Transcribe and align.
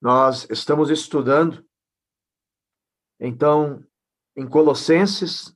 Nós 0.00 0.48
estamos 0.48 0.88
estudando, 0.88 1.62
então, 3.20 3.84
em 4.34 4.48
Colossenses, 4.48 5.54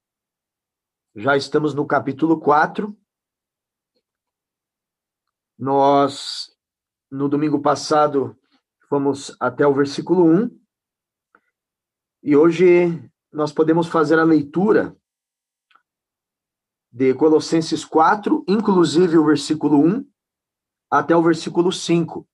já 1.16 1.34
estamos 1.34 1.72
no 1.72 1.86
capítulo 1.86 2.38
4. 2.38 2.94
Nós, 5.58 6.54
no 7.10 7.26
domingo 7.26 7.62
passado, 7.62 8.38
fomos 8.86 9.34
até 9.40 9.66
o 9.66 9.72
versículo 9.72 10.26
1. 10.26 10.60
E 12.22 12.36
hoje 12.36 13.10
nós 13.32 13.50
podemos 13.50 13.88
fazer 13.88 14.18
a 14.18 14.24
leitura 14.24 14.94
de 16.92 17.14
Colossenses 17.14 17.82
4, 17.82 18.44
inclusive 18.46 19.16
o 19.16 19.24
versículo 19.24 19.78
1 19.78 20.06
até 20.90 21.16
o 21.16 21.22
versículo 21.22 21.72
5. 21.72 22.28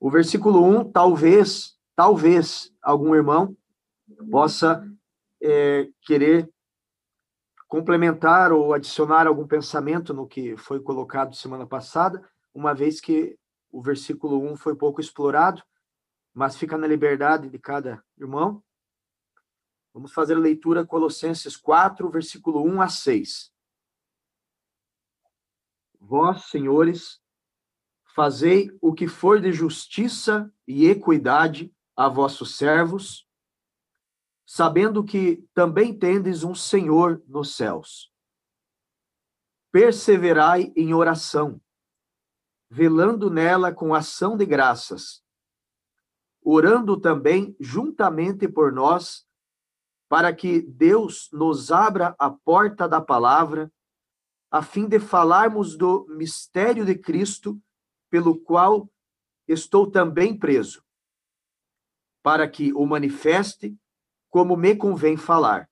O 0.00 0.10
versículo 0.10 0.64
1, 0.64 0.92
talvez, 0.92 1.78
talvez 1.94 2.74
algum 2.80 3.14
irmão 3.14 3.54
possa 4.30 4.82
é, 5.42 5.90
querer 6.00 6.50
complementar 7.68 8.50
ou 8.50 8.72
adicionar 8.72 9.26
algum 9.26 9.46
pensamento 9.46 10.14
no 10.14 10.26
que 10.26 10.56
foi 10.56 10.80
colocado 10.80 11.36
semana 11.36 11.66
passada, 11.66 12.26
uma 12.54 12.74
vez 12.74 12.98
que 12.98 13.38
o 13.70 13.82
versículo 13.82 14.42
1 14.50 14.56
foi 14.56 14.74
pouco 14.74 15.02
explorado, 15.02 15.62
mas 16.32 16.56
fica 16.56 16.78
na 16.78 16.86
liberdade 16.86 17.50
de 17.50 17.58
cada 17.58 18.02
irmão. 18.18 18.62
Vamos 19.92 20.12
fazer 20.12 20.34
a 20.34 20.40
leitura 20.40 20.86
Colossenses 20.86 21.58
4, 21.58 22.08
versículo 22.08 22.64
1 22.64 22.80
a 22.80 22.88
6. 22.88 23.52
Vós, 26.00 26.46
senhores, 26.46 27.19
Fazei 28.14 28.76
o 28.80 28.92
que 28.92 29.06
for 29.06 29.40
de 29.40 29.52
justiça 29.52 30.52
e 30.66 30.86
equidade 30.86 31.72
a 31.96 32.08
vossos 32.08 32.56
servos, 32.56 33.28
sabendo 34.44 35.04
que 35.04 35.46
também 35.54 35.96
tendes 35.96 36.42
um 36.42 36.54
Senhor 36.54 37.22
nos 37.28 37.54
céus. 37.54 38.12
Perseverai 39.70 40.72
em 40.74 40.92
oração, 40.92 41.60
velando 42.68 43.30
nela 43.30 43.72
com 43.72 43.94
ação 43.94 44.36
de 44.36 44.44
graças, 44.44 45.22
orando 46.42 46.98
também 47.00 47.54
juntamente 47.60 48.48
por 48.48 48.72
nós, 48.72 49.24
para 50.08 50.34
que 50.34 50.62
Deus 50.62 51.28
nos 51.32 51.70
abra 51.70 52.16
a 52.18 52.28
porta 52.28 52.88
da 52.88 53.00
palavra, 53.00 53.72
a 54.50 54.62
fim 54.62 54.88
de 54.88 54.98
falarmos 54.98 55.76
do 55.76 56.06
mistério 56.08 56.84
de 56.84 56.96
Cristo 56.96 57.62
pelo 58.10 58.38
qual 58.38 58.90
estou 59.46 59.90
também 59.90 60.36
preso, 60.36 60.84
para 62.22 62.48
que 62.48 62.72
o 62.72 62.84
manifeste 62.84 63.76
como 64.28 64.56
me 64.56 64.76
convém 64.76 65.16
falar. 65.16 65.68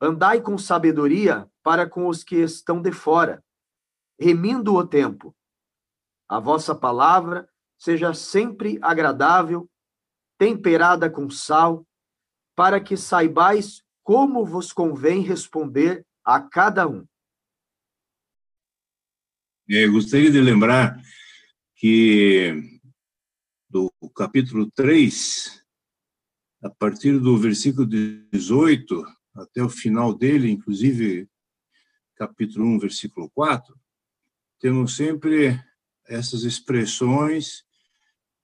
Andai 0.00 0.40
com 0.40 0.58
sabedoria 0.58 1.50
para 1.62 1.88
com 1.88 2.08
os 2.08 2.22
que 2.22 2.36
estão 2.36 2.82
de 2.82 2.92
fora, 2.92 3.42
remindo 4.18 4.74
o 4.74 4.86
tempo. 4.86 5.34
A 6.28 6.38
vossa 6.38 6.74
palavra 6.74 7.48
seja 7.78 8.12
sempre 8.12 8.78
agradável, 8.82 9.68
temperada 10.38 11.10
com 11.10 11.30
sal, 11.30 11.86
para 12.54 12.80
que 12.80 12.96
saibais 12.96 13.82
como 14.02 14.44
vos 14.44 14.72
convém 14.72 15.22
responder 15.22 16.06
a 16.24 16.40
cada 16.40 16.86
um. 16.86 17.06
É, 19.68 19.86
gostaria 19.88 20.30
de 20.30 20.42
lembrar 20.42 21.00
que 21.74 22.52
do 23.66 23.90
capítulo 24.14 24.70
3, 24.70 25.64
a 26.62 26.68
partir 26.68 27.18
do 27.18 27.38
versículo 27.38 27.86
18 27.86 29.04
até 29.34 29.62
o 29.62 29.70
final 29.70 30.12
dele, 30.14 30.50
inclusive 30.50 31.26
capítulo 32.14 32.66
1, 32.66 32.78
versículo 32.78 33.30
4, 33.30 33.74
temos 34.60 34.96
sempre 34.96 35.58
essas 36.06 36.42
expressões, 36.42 37.64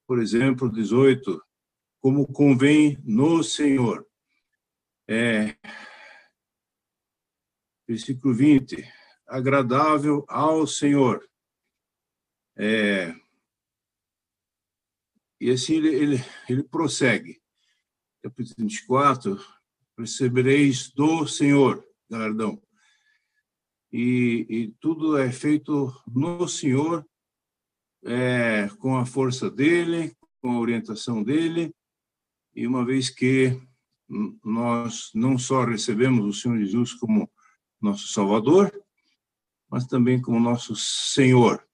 por 0.06 0.23
exemplo, 0.23 0.73
18, 0.73 1.39
como 2.00 2.27
convém 2.27 2.99
no 3.05 3.44
Senhor. 3.44 4.06
É, 5.06 5.55
versículo 7.87 8.34
20, 8.34 9.00
agradável 9.31 10.25
ao 10.29 10.67
Senhor. 10.67 11.27
É, 12.57 13.15
e 15.41 15.51
assim 15.51 15.77
ele, 15.77 15.95
ele, 15.95 16.25
ele 16.49 16.63
prossegue. 16.65 17.41
Capítulo 18.23 18.57
24, 18.59 19.41
recebereis 19.97 20.91
do 20.91 21.27
Senhor 21.27 21.83
galardão. 22.11 22.61
E, 23.93 24.47
e 24.49 24.69
tudo 24.81 25.17
é 25.17 25.33
feito 25.33 25.93
no 26.07 26.47
Senhor, 26.47 27.07
é, 28.05 28.69
com 28.79 28.97
a 28.97 29.07
força 29.07 29.51
dele, 29.51 30.15
com 30.43 30.53
a 30.53 30.61
orientação 30.61 31.23
dele, 31.23 31.75
e 32.55 32.67
uma 32.67 32.85
vez 32.85 33.09
que 33.09 33.61
nós 34.45 35.11
não 35.15 35.39
só 35.39 35.65
recebemos 35.65 36.27
o 36.27 36.39
Senhor 36.39 36.59
Jesus 36.59 36.95
como 36.95 37.31
nosso 37.81 38.09
Salvador, 38.09 38.73
mas 39.70 39.86
também 39.86 40.20
como 40.20 40.41
nosso 40.41 40.75
Senhor. 40.75 41.64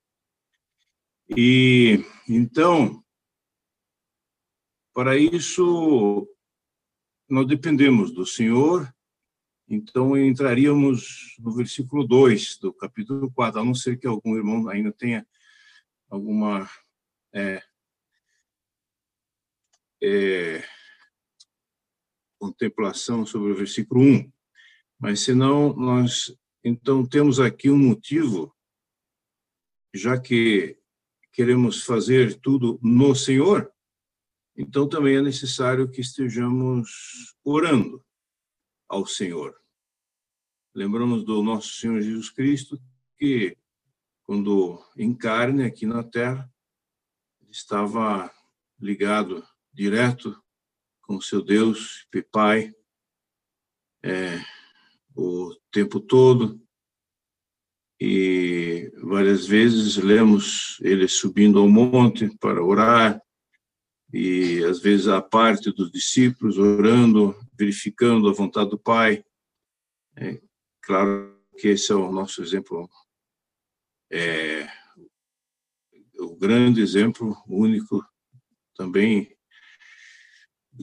E 1.28 2.04
então, 2.28 3.02
para 4.92 5.16
isso, 5.16 6.28
nós 7.28 7.46
dependemos 7.46 8.12
do 8.12 8.26
Senhor, 8.26 8.92
então 9.68 10.16
entraríamos 10.16 11.34
no 11.38 11.52
versículo 11.52 12.06
2 12.06 12.58
do 12.58 12.72
capítulo 12.72 13.32
4, 13.32 13.60
a 13.60 13.64
não 13.64 13.74
ser 13.74 13.98
que 13.98 14.06
algum 14.06 14.36
irmão 14.36 14.68
ainda 14.68 14.92
tenha 14.92 15.26
alguma 16.08 16.68
é, 17.32 17.62
é, 20.02 20.64
contemplação 22.38 23.26
sobre 23.26 23.52
o 23.52 23.56
versículo 23.56 24.00
1. 24.02 24.32
Mas 24.98 25.20
senão 25.20 25.74
nós 25.74 26.34
então, 26.68 27.06
temos 27.06 27.38
aqui 27.38 27.70
um 27.70 27.78
motivo, 27.78 28.52
já 29.94 30.20
que 30.20 30.76
queremos 31.30 31.84
fazer 31.84 32.40
tudo 32.40 32.76
no 32.82 33.14
Senhor, 33.14 33.72
então 34.56 34.88
também 34.88 35.14
é 35.14 35.22
necessário 35.22 35.88
que 35.88 36.00
estejamos 36.00 37.36
orando 37.44 38.04
ao 38.88 39.06
Senhor. 39.06 39.56
Lembramos 40.74 41.24
do 41.24 41.40
nosso 41.40 41.68
Senhor 41.68 42.00
Jesus 42.00 42.30
Cristo, 42.30 42.82
que, 43.16 43.56
quando 44.24 44.84
em 44.96 45.14
carne 45.14 45.62
aqui 45.62 45.86
na 45.86 46.02
terra, 46.02 46.52
estava 47.48 48.28
ligado 48.76 49.46
direto 49.72 50.36
com 51.00 51.20
seu 51.20 51.44
Deus 51.44 52.08
e 52.12 52.22
Pai, 52.22 52.74
é, 54.02 54.55
o 55.16 55.56
tempo 55.72 55.98
todo. 55.98 56.60
E 57.98 58.92
várias 59.02 59.46
vezes 59.46 59.96
lemos 59.96 60.78
ele 60.82 61.08
subindo 61.08 61.58
ao 61.58 61.68
monte 61.68 62.28
para 62.38 62.62
orar. 62.62 63.20
E 64.12 64.62
às 64.64 64.80
vezes 64.80 65.08
a 65.08 65.20
parte 65.22 65.72
dos 65.72 65.90
discípulos 65.90 66.58
orando, 66.58 67.34
verificando 67.58 68.28
a 68.28 68.32
vontade 68.32 68.70
do 68.70 68.78
Pai. 68.78 69.24
É, 70.14 70.40
claro 70.82 71.34
que 71.58 71.68
esse 71.68 71.90
é 71.90 71.94
o 71.94 72.12
nosso 72.12 72.42
exemplo, 72.42 72.88
é, 74.10 74.68
o 76.18 76.36
grande 76.36 76.80
exemplo, 76.80 77.36
único 77.48 78.04
também 78.74 79.35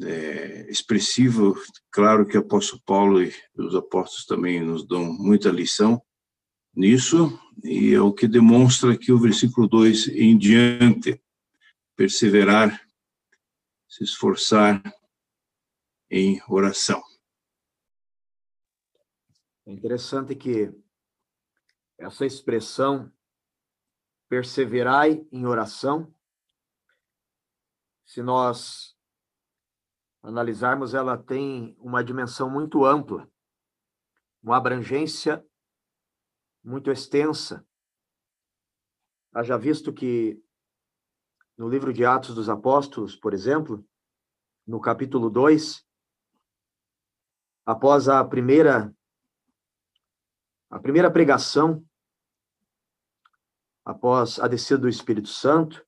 é, 0.01 0.69
expressivo. 0.69 1.55
Claro 1.91 2.25
que 2.25 2.37
o 2.37 2.41
apóstolo 2.41 2.81
Paulo 2.85 3.21
e 3.21 3.33
os 3.55 3.75
apóstolos 3.75 4.25
também 4.25 4.61
nos 4.61 4.87
dão 4.87 5.05
muita 5.05 5.49
lição 5.49 6.01
nisso, 6.75 7.39
e 7.63 7.93
é 7.93 8.01
o 8.01 8.11
que 8.11 8.27
demonstra 8.27 8.97
que 8.97 9.11
o 9.11 9.19
versículo 9.19 9.67
2 9.67 10.07
em 10.07 10.37
diante, 10.37 11.21
perseverar, 11.95 12.81
se 13.87 14.03
esforçar 14.03 14.81
em 16.09 16.41
oração. 16.47 17.01
É 19.65 19.71
interessante 19.71 20.35
que 20.35 20.73
essa 21.97 22.25
expressão 22.25 23.11
perseverai 24.27 25.25
em 25.31 25.45
oração, 25.45 26.13
se 28.03 28.21
nós 28.21 28.92
analisarmos, 30.23 30.93
ela 30.93 31.17
tem 31.17 31.75
uma 31.77 32.01
dimensão 32.01 32.49
muito 32.49 32.85
ampla, 32.85 33.29
uma 34.41 34.55
abrangência 34.55 35.45
muito 36.63 36.89
extensa. 36.89 37.67
Haja 39.33 39.57
visto 39.57 39.91
que 39.91 40.41
no 41.57 41.67
livro 41.67 41.91
de 41.91 42.05
Atos 42.05 42.33
dos 42.33 42.47
Apóstolos, 42.47 43.15
por 43.17 43.33
exemplo, 43.33 43.85
no 44.65 44.79
capítulo 44.79 45.29
2, 45.29 45.85
após 47.65 48.07
a 48.07 48.23
primeira 48.23 48.95
a 50.69 50.79
primeira 50.79 51.11
pregação, 51.11 51.85
após 53.85 54.39
a 54.39 54.47
descida 54.47 54.79
do 54.79 54.89
Espírito 54.89 55.29
Santo, 55.29 55.85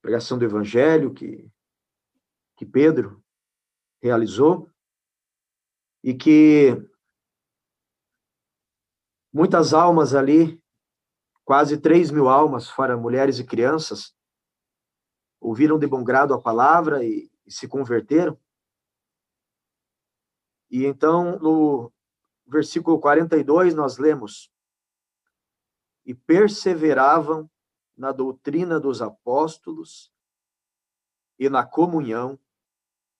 pregação 0.00 0.38
do 0.38 0.44
evangelho 0.44 1.12
que 1.12 1.50
que 2.56 2.64
Pedro 2.64 3.22
realizou 4.02 4.70
e 6.02 6.14
que 6.14 6.72
muitas 9.32 9.74
almas 9.74 10.14
ali, 10.14 10.62
quase 11.44 11.78
3 11.78 12.10
mil 12.10 12.28
almas, 12.28 12.68
fora 12.68 12.96
mulheres 12.96 13.38
e 13.38 13.44
crianças, 13.44 14.16
ouviram 15.40 15.78
de 15.78 15.86
bom 15.86 16.02
grado 16.02 16.32
a 16.32 16.40
palavra 16.40 17.04
e, 17.04 17.30
e 17.44 17.52
se 17.52 17.68
converteram. 17.68 18.38
E 20.70 20.84
então, 20.84 21.38
no 21.38 21.92
versículo 22.46 22.98
42, 22.98 23.74
nós 23.74 23.98
lemos: 23.98 24.50
E 26.04 26.14
perseveravam 26.14 27.50
na 27.96 28.12
doutrina 28.12 28.80
dos 28.80 29.00
apóstolos, 29.00 30.12
e 31.38 31.48
na 31.48 31.64
comunhão, 31.64 32.38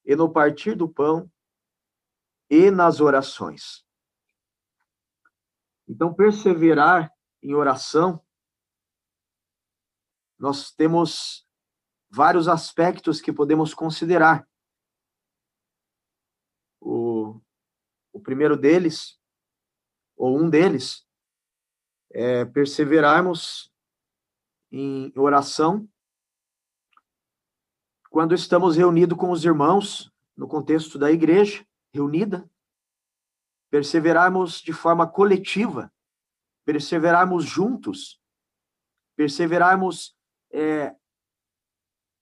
e 0.06 0.14
no 0.14 0.32
partir 0.32 0.76
do 0.76 0.88
pão, 0.88 1.30
e 2.48 2.70
nas 2.70 3.00
orações. 3.00 3.84
Então, 5.88 6.14
perseverar 6.14 7.12
em 7.42 7.54
oração, 7.54 8.24
nós 10.38 10.70
temos 10.70 11.44
vários 12.08 12.46
aspectos 12.46 13.20
que 13.20 13.32
podemos 13.32 13.74
considerar. 13.74 14.48
O, 16.80 17.40
o 18.12 18.20
primeiro 18.20 18.56
deles, 18.56 19.20
ou 20.16 20.38
um 20.38 20.48
deles, 20.48 21.04
é 22.12 22.44
perseverarmos 22.44 23.72
em 24.70 25.12
oração 25.16 25.88
quando 28.10 28.34
estamos 28.34 28.76
reunidos 28.76 29.18
com 29.18 29.30
os 29.30 29.44
irmãos 29.44 30.12
no 30.36 30.46
contexto 30.46 30.98
da 30.98 31.10
igreja 31.10 31.66
reunida, 31.92 32.48
perseverarmos 33.70 34.60
de 34.60 34.72
forma 34.72 35.06
coletiva, 35.08 35.92
perseverarmos 36.64 37.44
juntos, 37.44 38.20
perseverarmos 39.16 40.16
é, 40.50 40.94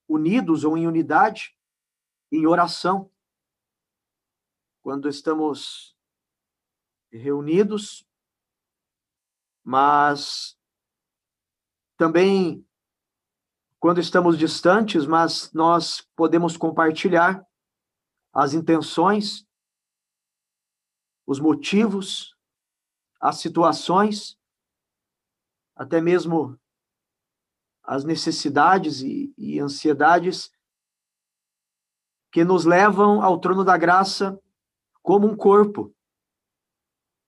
unidos 0.09 0.65
ou 0.65 0.77
em 0.77 0.87
unidade 0.87 1.57
em 2.31 2.47
oração. 2.47 3.11
Quando 4.83 5.09
estamos 5.09 5.97
reunidos, 7.11 8.07
mas 9.63 10.59
também 11.97 12.67
quando 13.85 14.01
estamos 14.01 14.39
distantes, 14.39 15.05
mas 15.05 15.53
nós 15.53 16.01
podemos 16.17 16.57
compartilhar 16.57 17.47
as 18.33 18.55
intenções, 18.55 19.47
os 21.27 21.39
motivos, 21.39 22.35
as 23.21 23.41
situações, 23.41 24.39
até 25.77 26.01
mesmo 26.01 26.59
as 27.83 28.05
necessidades 28.05 29.03
e, 29.03 29.35
e 29.37 29.61
ansiedades 29.61 30.51
que 32.33 32.43
nos 32.43 32.65
levam 32.65 33.21
ao 33.21 33.39
trono 33.39 33.63
da 33.63 33.77
graça 33.77 34.41
como 35.03 35.27
um 35.27 35.37
corpo, 35.37 35.95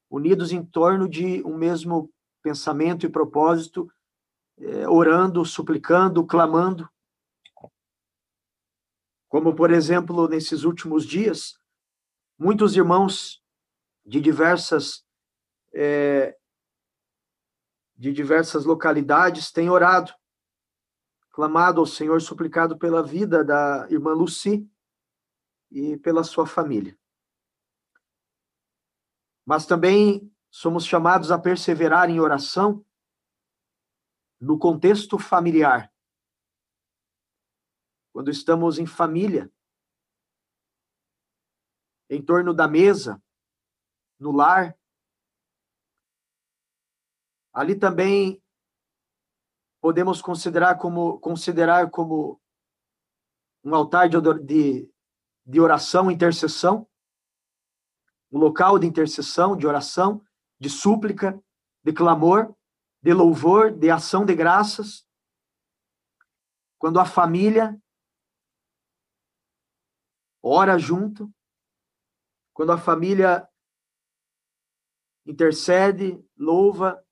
unidos 0.09 0.53
em 0.53 0.65
torno 0.65 1.07
de 1.07 1.45
um 1.45 1.55
mesmo 1.55 2.11
pensamento 2.43 3.05
e 3.05 3.11
propósito, 3.11 3.93
é, 4.59 4.89
orando, 4.89 5.45
suplicando, 5.45 6.27
clamando. 6.27 6.89
Como, 9.29 9.55
por 9.55 9.71
exemplo, 9.71 10.29
nesses 10.29 10.65
últimos 10.65 11.05
dias, 11.05 11.59
muitos 12.39 12.77
irmãos 12.77 13.43
de 14.05 14.21
diversas 14.21 15.05
é, 15.75 16.37
de 17.97 18.13
diversas 18.13 18.65
localidades 18.65 19.51
têm 19.51 19.71
orado 19.71 20.13
clamado 21.37 21.81
ao 21.81 21.87
Senhor, 21.87 22.19
suplicado 22.23 22.79
pela 22.79 23.03
vida 23.03 23.45
da 23.45 23.87
irmã 23.91 24.15
Lucy 24.15 24.67
e 25.71 25.99
pela 25.99 26.25
sua 26.25 26.47
família. 26.47 26.99
Mas 29.45 29.67
também 29.67 30.33
somos 30.51 30.87
chamados 30.87 31.31
a 31.31 31.39
perseverar 31.39 32.09
em 32.09 32.21
oração 32.21 32.83
no 34.41 34.59
contexto 34.59 35.19
familiar. 35.19 35.93
Quando 38.13 38.31
estamos 38.31 38.79
em 38.79 38.87
família, 38.87 39.51
em 42.09 42.23
torno 42.25 42.55
da 42.55 42.69
mesa, 42.69 43.23
no 44.19 44.33
lar, 44.33 44.77
ali 47.53 47.79
também 47.79 48.43
podemos 49.81 50.23
considerar 50.23 50.79
como 50.79 51.19
considerar 51.21 51.91
como 51.91 52.41
um 53.65 53.75
altar 53.75 54.09
de, 54.09 54.17
de, 54.45 54.91
de 55.45 55.61
oração, 55.61 56.11
intercessão, 56.11 56.89
um 58.31 58.39
local 58.39 58.79
de 58.79 58.87
intercessão, 58.87 59.57
de 59.57 59.67
oração, 59.67 60.25
de 60.59 60.71
súplica, 60.71 61.43
de 61.83 61.93
clamor, 61.93 62.55
de 63.07 63.13
louvor, 63.13 63.71
de 63.71 63.89
ação 63.89 64.27
de 64.27 64.35
graças. 64.35 65.09
Quando 66.79 66.99
a 66.99 67.05
família 67.05 67.81
ora 70.43 70.79
junto, 70.79 71.33
quando 72.53 72.73
a 72.73 72.79
família 72.79 73.49
intercede, 75.25 76.23
louva, 76.37 77.05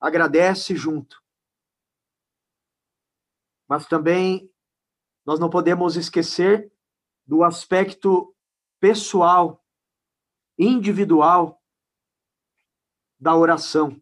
agradece 0.00 0.76
junto 0.76 1.22
mas 3.72 3.86
também 3.86 4.52
nós 5.24 5.40
não 5.40 5.48
podemos 5.48 5.96
esquecer 5.96 6.70
do 7.24 7.42
aspecto 7.42 8.36
pessoal, 8.78 9.64
individual 10.58 11.58
da 13.18 13.34
oração. 13.34 14.01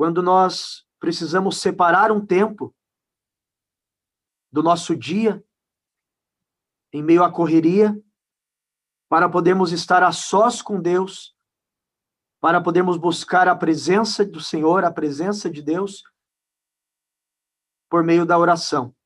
Quando 0.00 0.22
nós 0.22 0.86
precisamos 0.98 1.58
separar 1.58 2.10
um 2.10 2.24
tempo 2.24 2.74
do 4.50 4.62
nosso 4.62 4.96
dia, 4.96 5.44
em 6.90 7.02
meio 7.02 7.22
à 7.22 7.30
correria, 7.30 8.02
para 9.10 9.28
podermos 9.28 9.72
estar 9.72 10.02
a 10.02 10.10
sós 10.10 10.62
com 10.62 10.80
Deus, 10.80 11.36
para 12.40 12.62
podermos 12.62 12.96
buscar 12.96 13.46
a 13.46 13.54
presença 13.54 14.24
do 14.24 14.40
Senhor, 14.40 14.86
a 14.86 14.90
presença 14.90 15.50
de 15.50 15.60
Deus, 15.60 16.02
por 17.90 18.02
meio 18.02 18.24
da 18.24 18.38
oração. 18.38 18.96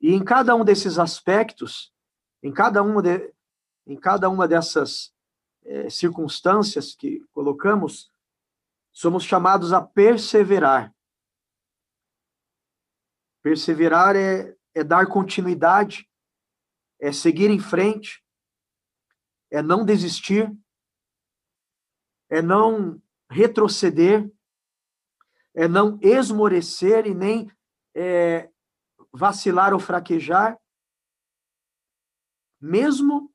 E 0.00 0.14
em 0.14 0.24
cada 0.24 0.54
um 0.54 0.64
desses 0.64 0.98
aspectos, 0.98 1.92
em 2.42 2.50
cada 2.50 2.82
uma, 2.82 3.02
de, 3.02 3.30
em 3.86 4.00
cada 4.00 4.26
uma 4.30 4.48
dessas 4.48 5.14
é, 5.66 5.90
circunstâncias 5.90 6.94
que 6.94 7.20
colocamos, 7.30 8.10
somos 8.98 9.22
chamados 9.22 9.72
a 9.72 9.80
perseverar. 9.80 10.92
Perseverar 13.40 14.16
é, 14.16 14.56
é 14.74 14.82
dar 14.82 15.06
continuidade, 15.06 16.10
é 17.00 17.12
seguir 17.12 17.48
em 17.48 17.60
frente, 17.60 18.20
é 19.52 19.62
não 19.62 19.84
desistir, 19.84 20.52
é 22.28 22.42
não 22.42 23.00
retroceder, 23.30 24.28
é 25.54 25.68
não 25.68 25.96
esmorecer 26.02 27.06
e 27.06 27.14
nem 27.14 27.48
é, 27.94 28.50
vacilar 29.12 29.72
ou 29.72 29.78
fraquejar, 29.78 30.60
mesmo 32.60 33.32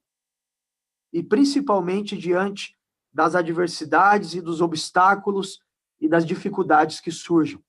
e 1.13 1.23
principalmente 1.23 2.17
diante 2.17 2.77
das 3.13 3.35
adversidades 3.35 4.33
e 4.33 4.41
dos 4.41 4.59
obstáculos 4.59 5.61
e 5.99 6.09
das 6.09 6.25
dificuldades 6.25 6.99
que 6.99 7.11
surgem. 7.11 7.63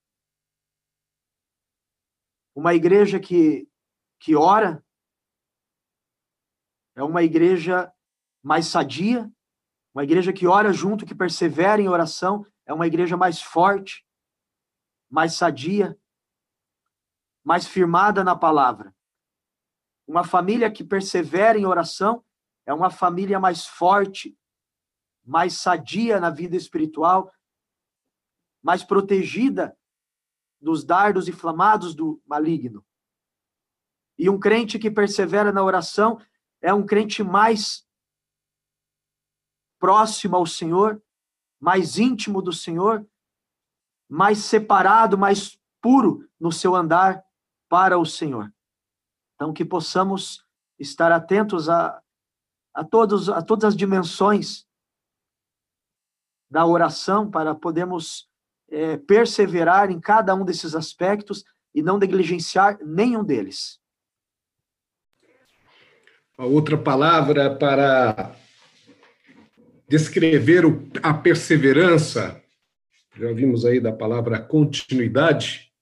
Uma 2.54 2.74
igreja 2.74 3.20
que, 3.20 3.68
que 4.18 4.34
ora 4.34 4.84
é 6.96 7.02
uma 7.02 7.22
igreja 7.22 7.92
mais 8.42 8.66
sadia, 8.66 9.30
uma 9.92 10.04
igreja 10.04 10.32
que 10.32 10.46
ora 10.46 10.72
junto, 10.72 11.04
que 11.04 11.14
persevera 11.14 11.80
em 11.80 11.88
oração, 11.88 12.46
é 12.64 12.72
uma 12.72 12.86
igreja 12.86 13.16
mais 13.16 13.42
forte, 13.42 14.06
mais 15.10 15.34
sadia, 15.34 15.98
mais 17.44 17.66
firmada 17.66 18.24
na 18.24 18.34
palavra. 18.34 18.94
Uma 20.06 20.24
família 20.24 20.70
que 20.70 20.84
persevera 20.84 21.58
em 21.58 21.66
oração 21.66 22.24
é 22.66 22.72
uma 22.72 22.90
família 22.90 23.38
mais 23.38 23.66
forte, 23.66 24.36
mais 25.24 25.54
sadia 25.54 26.20
na 26.20 26.30
vida 26.30 26.56
espiritual, 26.56 27.32
mais 28.62 28.84
protegida 28.84 29.76
dos 30.60 30.84
dardos 30.84 31.28
inflamados 31.28 31.94
do 31.94 32.22
maligno. 32.26 32.84
E 34.18 34.30
um 34.30 34.38
crente 34.38 34.78
que 34.78 34.90
persevera 34.90 35.52
na 35.52 35.62
oração 35.62 36.20
é 36.60 36.72
um 36.72 36.84
crente 36.84 37.22
mais 37.22 37.86
próximo 39.78 40.36
ao 40.36 40.46
Senhor, 40.46 41.02
mais 41.60 41.98
íntimo 41.98 42.40
do 42.40 42.52
Senhor, 42.52 43.06
mais 44.08 44.38
separado, 44.38 45.18
mais 45.18 45.58
puro 45.80 46.28
no 46.38 46.52
seu 46.52 46.74
andar 46.74 47.24
para 47.68 47.98
o 47.98 48.06
Senhor. 48.06 48.52
Então, 49.34 49.52
que 49.52 49.64
possamos 49.64 50.46
estar 50.78 51.12
atentos 51.12 51.68
a, 51.68 52.00
a, 52.72 52.84
todos, 52.84 53.28
a 53.28 53.42
todas 53.42 53.64
as 53.64 53.76
dimensões 53.76 54.66
da 56.54 56.64
oração 56.64 57.28
para 57.28 57.52
podermos 57.52 58.28
é, 58.70 58.96
perseverar 58.96 59.90
em 59.90 59.98
cada 59.98 60.32
um 60.36 60.44
desses 60.44 60.72
aspectos 60.76 61.44
e 61.74 61.82
não 61.82 61.98
negligenciar 61.98 62.78
nenhum 62.80 63.24
deles. 63.24 63.80
A 66.38 66.44
outra 66.44 66.78
palavra 66.78 67.52
para 67.56 68.36
descrever 69.88 70.62
a 71.02 71.12
perseverança, 71.12 72.40
já 73.16 73.32
vimos 73.32 73.64
aí 73.64 73.80
da 73.80 73.92
palavra 73.92 74.40
continuidade, 74.40 75.72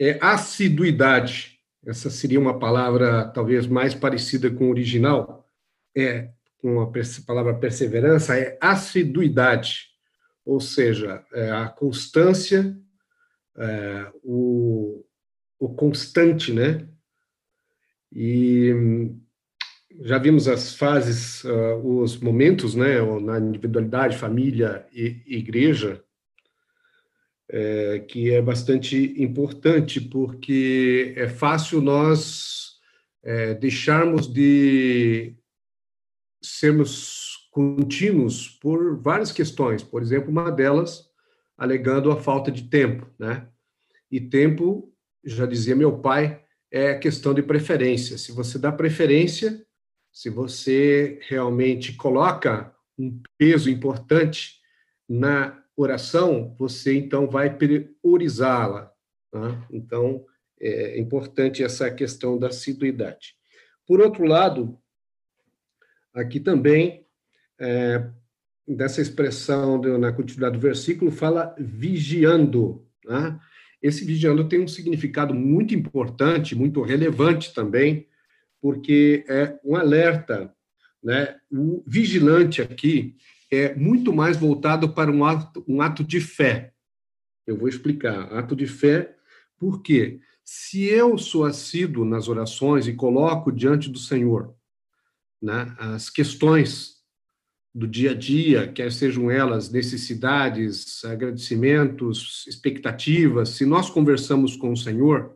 é 0.00 0.18
assiduidade. 0.22 1.60
Essa 1.86 2.08
seria 2.08 2.40
uma 2.40 2.58
palavra 2.58 3.28
talvez 3.28 3.66
mais 3.66 3.94
parecida 3.94 4.50
com 4.50 4.68
o 4.68 4.70
original, 4.70 5.46
é 5.94 6.30
com 6.58 6.80
a 6.80 6.92
palavra 7.26 7.54
perseverança, 7.54 8.36
é 8.36 8.58
assiduidade, 8.60 9.88
ou 10.44 10.60
seja, 10.60 11.24
é 11.32 11.50
a 11.50 11.68
constância, 11.68 12.76
é, 13.56 14.10
o, 14.22 15.04
o 15.58 15.68
constante, 15.70 16.52
né? 16.52 16.88
E 18.12 18.72
já 20.00 20.18
vimos 20.18 20.46
as 20.48 20.74
fases, 20.74 21.44
uh, 21.44 21.76
os 22.00 22.18
momentos, 22.18 22.74
né, 22.74 23.00
na 23.20 23.38
individualidade, 23.38 24.16
família 24.16 24.86
e 24.92 25.22
igreja, 25.26 26.02
é, 27.50 28.00
que 28.00 28.30
é 28.30 28.42
bastante 28.42 29.14
importante, 29.20 30.00
porque 30.00 31.14
é 31.16 31.28
fácil 31.28 31.80
nós 31.80 32.78
é, 33.22 33.54
deixarmos 33.54 34.30
de 34.30 35.34
sermos 36.42 37.48
contínuos 37.50 38.48
por 38.60 39.00
várias 39.00 39.32
questões. 39.32 39.82
Por 39.82 40.02
exemplo, 40.02 40.30
uma 40.30 40.50
delas 40.50 41.08
alegando 41.56 42.10
a 42.10 42.16
falta 42.16 42.50
de 42.52 42.64
tempo, 42.64 43.06
né? 43.18 43.48
E 44.10 44.20
tempo, 44.20 44.92
já 45.24 45.44
dizia 45.44 45.74
meu 45.74 45.98
pai, 45.98 46.44
é 46.70 46.94
questão 46.94 47.34
de 47.34 47.42
preferência. 47.42 48.16
Se 48.16 48.32
você 48.32 48.58
dá 48.58 48.70
preferência, 48.70 49.66
se 50.12 50.30
você 50.30 51.18
realmente 51.22 51.94
coloca 51.94 52.74
um 52.98 53.20
peso 53.36 53.70
importante 53.70 54.58
na 55.08 55.62
oração, 55.76 56.54
você 56.58 56.94
então 56.94 57.28
vai 57.28 57.56
priorizá-la. 57.56 58.92
Tá? 59.30 59.66
Então, 59.70 60.24
é 60.60 60.98
importante 60.98 61.62
essa 61.62 61.90
questão 61.90 62.38
da 62.38 62.48
assiduidade. 62.48 63.34
Por 63.86 64.00
outro 64.00 64.24
lado, 64.24 64.78
aqui 66.18 66.40
também, 66.40 67.06
é, 67.58 68.04
dessa 68.66 69.00
expressão 69.00 69.80
do, 69.80 69.96
na 69.98 70.12
continuidade 70.12 70.56
do 70.56 70.60
versículo, 70.60 71.10
fala 71.10 71.54
vigiando. 71.58 72.84
Né? 73.04 73.38
Esse 73.80 74.04
vigiando 74.04 74.48
tem 74.48 74.60
um 74.60 74.68
significado 74.68 75.32
muito 75.32 75.74
importante, 75.74 76.54
muito 76.54 76.82
relevante 76.82 77.54
também, 77.54 78.06
porque 78.60 79.24
é 79.28 79.58
um 79.64 79.76
alerta, 79.76 80.52
né? 81.02 81.36
O 81.48 81.84
vigilante 81.86 82.60
aqui 82.60 83.14
é 83.52 83.72
muito 83.76 84.12
mais 84.12 84.36
voltado 84.36 84.88
para 84.92 85.12
um 85.12 85.24
ato, 85.24 85.64
um 85.68 85.80
ato 85.80 86.02
de 86.02 86.20
fé. 86.20 86.72
Eu 87.46 87.56
vou 87.56 87.68
explicar. 87.68 88.32
Ato 88.32 88.56
de 88.56 88.66
fé, 88.66 89.14
porque 89.56 90.20
se 90.44 90.84
eu 90.84 91.16
sou 91.16 91.44
assíduo 91.44 92.04
nas 92.04 92.28
orações 92.28 92.88
e 92.88 92.92
coloco 92.92 93.52
diante 93.52 93.88
do 93.88 93.98
Senhor 93.98 94.57
né, 95.40 95.74
as 95.78 96.10
questões 96.10 96.98
do 97.74 97.86
dia 97.86 98.10
a 98.10 98.14
dia, 98.14 98.66
quer 98.66 98.90
sejam 98.90 99.30
elas 99.30 99.70
necessidades, 99.70 101.04
agradecimentos, 101.04 102.44
expectativas, 102.48 103.50
se 103.50 103.64
nós 103.64 103.88
conversamos 103.88 104.56
com 104.56 104.72
o 104.72 104.76
Senhor, 104.76 105.34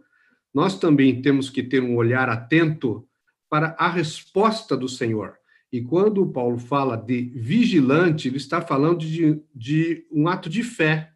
nós 0.52 0.78
também 0.78 1.22
temos 1.22 1.48
que 1.48 1.62
ter 1.62 1.82
um 1.82 1.96
olhar 1.96 2.28
atento 2.28 3.06
para 3.48 3.76
a 3.78 3.88
resposta 3.88 4.76
do 4.76 4.88
Senhor. 4.88 5.36
E 5.72 5.80
quando 5.80 6.26
Paulo 6.26 6.58
fala 6.58 6.96
de 6.96 7.22
vigilante, 7.34 8.28
ele 8.28 8.36
está 8.36 8.60
falando 8.60 8.98
de, 8.98 9.40
de 9.54 10.06
um 10.10 10.28
ato 10.28 10.50
de 10.50 10.62
fé, 10.62 11.12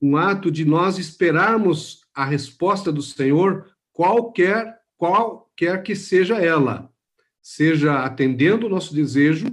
um 0.00 0.16
ato 0.16 0.50
de 0.50 0.64
nós 0.64 0.98
esperarmos 0.98 2.02
a 2.14 2.24
resposta 2.24 2.92
do 2.92 3.02
Senhor, 3.02 3.66
qualquer, 3.92 4.78
qualquer 4.96 5.82
que 5.82 5.96
seja 5.96 6.36
ela, 6.36 6.90
seja 7.50 8.04
atendendo 8.04 8.66
o 8.66 8.68
nosso 8.68 8.94
desejo, 8.94 9.48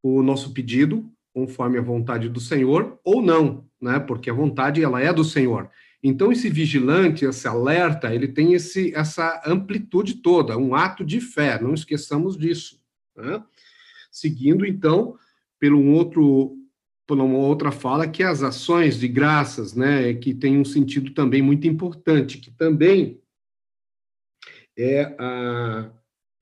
o 0.00 0.22
nosso 0.22 0.54
pedido, 0.54 1.10
conforme 1.34 1.76
a 1.76 1.82
vontade 1.82 2.28
do 2.28 2.38
Senhor, 2.38 3.00
ou 3.02 3.20
não, 3.20 3.66
né? 3.80 3.98
Porque 3.98 4.30
a 4.30 4.32
vontade 4.32 4.80
ela 4.80 5.02
é 5.02 5.12
do 5.12 5.24
Senhor. 5.24 5.68
Então, 6.00 6.30
esse 6.30 6.48
vigilante, 6.48 7.24
esse 7.24 7.48
alerta, 7.48 8.14
ele 8.14 8.28
tem 8.28 8.52
esse, 8.52 8.94
essa 8.94 9.42
amplitude 9.44 10.22
toda, 10.22 10.56
um 10.56 10.72
ato 10.72 11.04
de 11.04 11.20
fé, 11.20 11.60
não 11.60 11.74
esqueçamos 11.74 12.38
disso. 12.38 12.80
Né? 13.16 13.42
Seguindo, 14.08 14.64
então, 14.64 15.16
pelo 15.58 15.84
outro, 15.86 16.56
por 17.08 17.18
uma 17.18 17.38
outra 17.38 17.72
fala, 17.72 18.06
que 18.06 18.22
as 18.22 18.44
ações 18.44 19.00
de 19.00 19.08
graças, 19.08 19.74
né, 19.74 20.14
que 20.14 20.32
tem 20.32 20.58
um 20.58 20.64
sentido 20.64 21.10
também 21.12 21.42
muito 21.42 21.66
importante, 21.66 22.38
que 22.38 22.52
também 22.52 23.20
é, 24.78 25.16
a, 25.18 25.90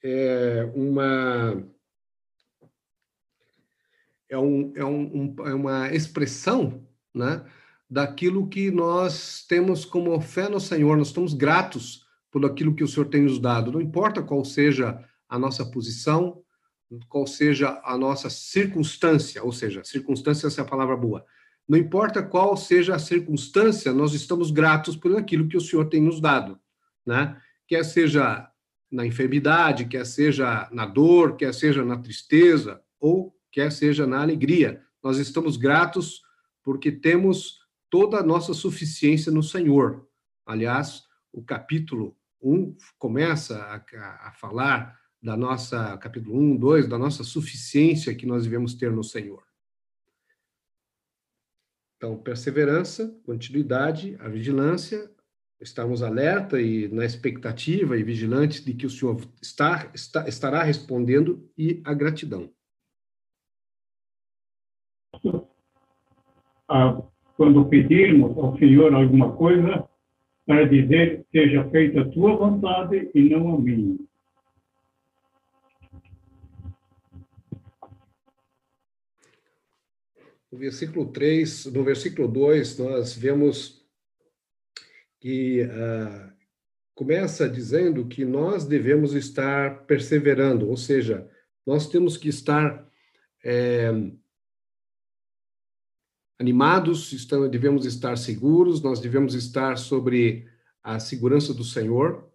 é 0.03 0.71
uma 0.75 1.63
é, 4.29 4.39
um, 4.39 4.73
é, 4.77 4.85
um, 4.85 5.35
é 5.45 5.55
uma 5.55 5.93
expressão, 5.93 6.87
né, 7.13 7.45
daquilo 7.89 8.47
que 8.47 8.71
nós 8.71 9.45
temos 9.49 9.85
como 9.85 10.21
fé 10.21 10.49
no 10.49 10.61
Senhor, 10.61 10.97
nós 10.97 11.09
estamos 11.09 11.35
gratos 11.35 12.07
por 12.31 12.47
aquilo 12.47 12.75
que 12.75 12.85
o 12.85 12.89
Senhor 12.89 13.07
tem 13.07 13.23
nos 13.23 13.41
dado, 13.41 13.73
não 13.73 13.81
importa 13.81 14.23
qual 14.23 14.45
seja 14.45 15.05
a 15.29 15.39
nossa 15.39 15.65
posição, 15.65 16.43
qual 17.09 17.27
seja 17.27 17.81
a 17.85 17.99
nossa 17.99 18.31
circunstância, 18.31 19.43
ou 19.43 19.53
seja, 19.53 19.83
circunstância 19.85 20.47
essa 20.47 20.61
é 20.61 20.65
a 20.65 20.69
palavra 20.69 20.97
boa. 20.97 21.25
Não 21.69 21.79
importa 21.79 22.23
qual 22.23 22.57
seja 22.57 22.97
a 22.97 22.99
circunstância, 22.99 23.93
nós 23.93 24.13
estamos 24.13 24.51
gratos 24.51 24.97
por 24.97 25.17
aquilo 25.17 25.47
que 25.47 25.57
o 25.57 25.61
Senhor 25.61 25.85
tem 25.87 26.03
nos 26.03 26.21
dado, 26.21 26.59
né? 27.07 27.41
Quer 27.69 27.85
seja 27.85 28.50
na 28.91 29.07
enfermidade, 29.07 29.87
quer 29.87 30.05
seja 30.05 30.69
na 30.73 30.85
dor, 30.85 31.37
quer 31.37 31.55
seja 31.55 31.85
na 31.85 31.97
tristeza, 31.97 32.83
ou 32.99 33.35
quer 33.51 33.71
seja 33.71 34.07
na 34.07 34.21
alegria. 34.21 34.83
Nós 35.03 35.19
estamos 35.19 35.57
gratos 35.57 36.23
porque 36.63 36.91
temos 36.91 37.61
toda 37.89 38.19
a 38.19 38.23
nossa 38.23 38.53
suficiência 38.53 39.31
no 39.33 39.43
Senhor. 39.43 40.07
Aliás, 40.45 41.05
o 41.33 41.43
capítulo 41.43 42.17
1 42.43 42.77
começa 42.99 43.57
a, 43.59 44.29
a 44.29 44.33
falar 44.33 44.99
da 45.23 45.37
nossa, 45.37 45.97
capítulo 45.99 46.39
1, 46.39 46.57
2, 46.57 46.89
da 46.89 46.99
nossa 46.99 47.23
suficiência 47.23 48.15
que 48.15 48.27
nós 48.27 48.45
devemos 48.45 48.75
ter 48.75 48.91
no 48.91 49.05
Senhor. 49.05 49.43
Então, 51.97 52.17
perseverança, 52.17 53.15
continuidade, 53.25 54.17
a 54.21 54.29
vigilância, 54.29 55.11
estarmos 55.61 56.03
alerta 56.03 56.61
e 56.61 56.89
na 56.89 57.05
expectativa 57.05 57.97
e 57.97 58.03
vigilantes 58.03 58.65
de 58.65 58.73
que 58.73 58.87
o 58.87 58.91
Senhor 58.91 59.21
está, 59.43 59.91
está, 59.95 60.27
estará 60.27 60.63
respondendo 60.63 61.47
e 61.57 61.83
a 61.85 61.93
gratidão. 61.93 62.51
Ah, 66.69 67.03
quando 67.37 67.67
pedirmos 67.67 68.37
ao 68.39 68.57
Senhor 68.59 68.95
alguma 68.95 69.33
coisa, 69.33 69.89
para 70.47 70.65
dizer: 70.65 71.25
seja 71.31 71.69
feita 71.71 72.01
a 72.01 72.09
tua 72.09 72.37
vontade 72.37 73.11
e 73.15 73.29
não 73.29 73.55
a 73.55 73.59
minha. 73.59 73.99
No 80.51 80.59
versículo 80.59 81.07
3, 81.07 81.67
no 81.67 81.85
versículo 81.85 82.27
2, 82.27 82.79
nós 82.79 83.17
vemos 83.17 83.80
que 85.21 85.63
uh, 85.63 86.33
começa 86.95 87.49
dizendo 87.49 88.07
que 88.07 88.25
nós 88.25 88.65
devemos 88.65 89.15
estar 89.15 89.85
perseverando, 89.85 90.69
ou 90.69 90.77
seja, 90.77 91.29
nós 91.67 91.87
temos 91.87 92.17
que 92.17 92.29
estar 92.29 92.87
é, 93.45 93.91
animados, 96.39 97.13
estamos, 97.13 97.51
devemos 97.51 97.85
estar 97.85 98.17
seguros, 98.17 98.83
nós 98.83 98.99
devemos 98.99 99.35
estar 99.35 99.77
sobre 99.77 100.49
a 100.83 100.99
segurança 100.99 101.53
do 101.53 101.65
Senhor. 101.65 102.29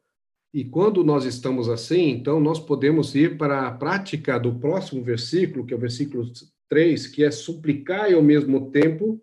E 0.54 0.64
quando 0.64 1.04
nós 1.04 1.26
estamos 1.26 1.68
assim, 1.68 2.12
então 2.12 2.40
nós 2.40 2.60
podemos 2.60 3.14
ir 3.14 3.38
para 3.38 3.68
a 3.68 3.72
prática 3.72 4.40
do 4.40 4.56
próximo 4.56 5.04
versículo, 5.04 5.66
que 5.66 5.74
é 5.74 5.78
o 5.78 5.80
versículo 5.80 6.32
3, 6.70 7.08
que 7.08 7.24
é 7.24 7.32
suplicar 7.32 8.14
ao 8.14 8.22
mesmo 8.22 8.72
tempo 8.72 9.22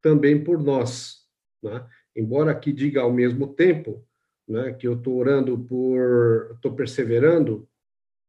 também 0.00 0.42
por 0.42 0.62
nós. 0.62 1.22
Né? 1.62 1.86
Embora 2.14 2.52
aqui 2.52 2.72
diga 2.72 3.00
ao 3.00 3.12
mesmo 3.12 3.54
tempo, 3.54 4.06
né, 4.46 4.72
que 4.72 4.86
eu 4.86 4.94
estou 4.94 5.16
orando 5.16 5.58
por, 5.58 6.52
estou 6.54 6.74
perseverando, 6.74 7.68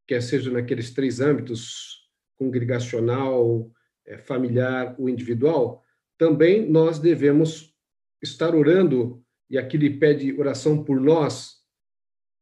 quer 0.07 0.21
seja 0.21 0.51
naqueles 0.51 0.91
três 0.91 1.19
âmbitos, 1.19 2.09
congregacional, 2.37 3.69
é, 4.05 4.17
familiar 4.17 4.95
ou 4.97 5.09
individual, 5.09 5.81
também 6.17 6.69
nós 6.69 6.99
devemos 6.99 7.73
estar 8.21 8.55
orando, 8.55 9.23
e 9.49 9.57
aqui 9.57 9.77
ele 9.77 9.97
pede 9.97 10.39
oração 10.39 10.83
por 10.83 10.99
nós, 10.99 11.61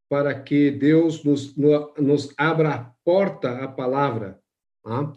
para 0.10 0.40
que 0.40 0.70
Deus 0.70 1.24
nos, 1.24 1.56
nos 1.56 2.34
abra 2.38 2.74
a 2.74 2.84
porta 3.04 3.64
à 3.64 3.68
palavra. 3.68 4.40
Tá? 4.84 5.14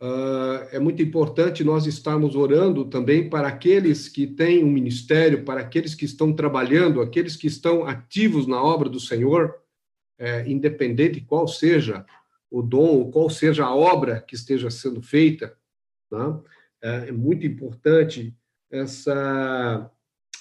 Uh, 0.00 0.62
é 0.70 0.78
muito 0.78 1.02
importante 1.02 1.64
nós 1.64 1.84
estarmos 1.84 2.36
orando 2.36 2.84
também 2.84 3.28
para 3.28 3.48
aqueles 3.48 4.08
que 4.08 4.28
têm 4.28 4.62
um 4.62 4.70
ministério, 4.70 5.44
para 5.44 5.60
aqueles 5.60 5.92
que 5.92 6.04
estão 6.04 6.32
trabalhando, 6.32 7.00
aqueles 7.00 7.34
que 7.34 7.48
estão 7.48 7.84
ativos 7.84 8.46
na 8.46 8.62
obra 8.62 8.88
do 8.88 9.00
Senhor, 9.00 9.56
é, 10.16 10.48
independente 10.48 11.20
qual 11.20 11.48
seja 11.48 12.06
o 12.50 12.62
dom, 12.62 13.10
qual 13.10 13.28
seja 13.28 13.64
a 13.64 13.74
obra 13.74 14.20
que 14.20 14.36
esteja 14.36 14.70
sendo 14.70 15.02
feita. 15.02 15.56
Tá? 16.08 16.40
É, 16.80 17.08
é 17.08 17.12
muito 17.12 17.44
importante 17.44 18.32
essa 18.70 19.90